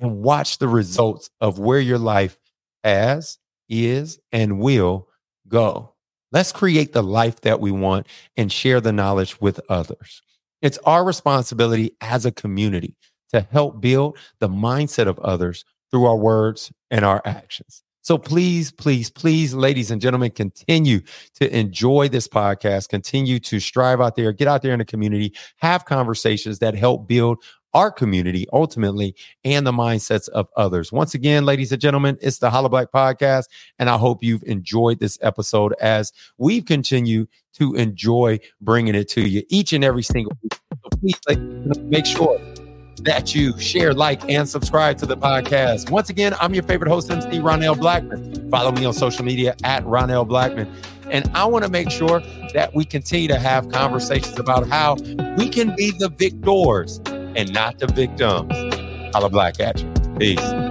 and 0.00 0.22
watch 0.22 0.58
the 0.58 0.68
results 0.68 1.30
of 1.40 1.58
where 1.58 1.80
your 1.80 1.98
life 1.98 2.38
has 2.82 3.38
is, 3.68 4.18
and 4.30 4.58
will 4.58 5.08
go. 5.48 5.94
Let's 6.32 6.52
create 6.52 6.92
the 6.92 7.02
life 7.02 7.40
that 7.42 7.60
we 7.60 7.70
want 7.70 8.06
and 8.36 8.52
share 8.52 8.80
the 8.80 8.92
knowledge 8.92 9.40
with 9.40 9.60
others. 9.68 10.20
It's 10.60 10.78
our 10.84 11.04
responsibility 11.04 11.96
as 12.00 12.26
a 12.26 12.32
community 12.32 12.96
to 13.32 13.40
help 13.40 13.80
build 13.80 14.18
the 14.40 14.48
mindset 14.48 15.06
of 15.06 15.18
others 15.20 15.64
through 15.90 16.06
our 16.06 16.16
words 16.16 16.72
and 16.90 17.04
our 17.04 17.22
actions. 17.24 17.82
So 18.04 18.18
please, 18.18 18.70
please, 18.70 19.08
please, 19.08 19.54
ladies 19.54 19.90
and 19.90 19.98
gentlemen, 19.98 20.30
continue 20.30 21.00
to 21.36 21.58
enjoy 21.58 22.08
this 22.10 22.28
podcast. 22.28 22.90
Continue 22.90 23.40
to 23.40 23.58
strive 23.58 23.98
out 23.98 24.14
there, 24.14 24.30
get 24.30 24.46
out 24.46 24.60
there 24.60 24.74
in 24.74 24.78
the 24.78 24.84
community, 24.84 25.32
have 25.56 25.86
conversations 25.86 26.58
that 26.58 26.74
help 26.74 27.08
build 27.08 27.42
our 27.72 27.90
community 27.90 28.46
ultimately 28.52 29.16
and 29.42 29.66
the 29.66 29.72
mindsets 29.72 30.28
of 30.28 30.48
others. 30.54 30.92
Once 30.92 31.14
again, 31.14 31.46
ladies 31.46 31.72
and 31.72 31.80
gentlemen, 31.80 32.18
it's 32.20 32.38
the 32.38 32.50
Holla 32.50 32.68
Black 32.68 32.92
Podcast, 32.92 33.44
and 33.78 33.88
I 33.88 33.96
hope 33.96 34.22
you've 34.22 34.44
enjoyed 34.44 35.00
this 35.00 35.18
episode 35.22 35.74
as 35.80 36.12
we 36.36 36.60
continue 36.60 37.26
to 37.54 37.74
enjoy 37.74 38.38
bringing 38.60 38.94
it 38.94 39.08
to 39.12 39.26
you 39.26 39.44
each 39.48 39.72
and 39.72 39.82
every 39.82 40.02
single 40.02 40.36
week. 40.42 40.60
So 40.82 40.90
please 41.00 41.78
make 41.84 42.04
sure 42.04 42.38
that 43.02 43.34
you 43.34 43.58
share, 43.58 43.92
like, 43.92 44.28
and 44.30 44.48
subscribe 44.48 44.98
to 44.98 45.06
the 45.06 45.16
podcast. 45.16 45.90
Once 45.90 46.10
again, 46.10 46.34
I'm 46.40 46.54
your 46.54 46.62
favorite 46.62 46.88
host, 46.88 47.10
MC 47.10 47.38
Ronnel 47.40 47.74
Blackmon. 47.74 48.50
Follow 48.50 48.72
me 48.72 48.84
on 48.84 48.92
social 48.92 49.24
media 49.24 49.56
at 49.64 49.84
Ronnel 49.84 50.26
Blackmon. 50.26 50.68
And 51.10 51.30
I 51.34 51.44
want 51.44 51.64
to 51.64 51.70
make 51.70 51.90
sure 51.90 52.20
that 52.54 52.74
we 52.74 52.84
continue 52.84 53.28
to 53.28 53.38
have 53.38 53.68
conversations 53.68 54.38
about 54.38 54.68
how 54.68 54.94
we 55.36 55.48
can 55.48 55.74
be 55.76 55.92
the 55.98 56.08
victors 56.08 57.00
and 57.06 57.52
not 57.52 57.78
the 57.78 57.86
victims. 57.86 58.52
Holla 59.14 59.28
Black 59.28 59.60
at 59.60 59.80
you. 59.80 59.92
Peace. 60.18 60.63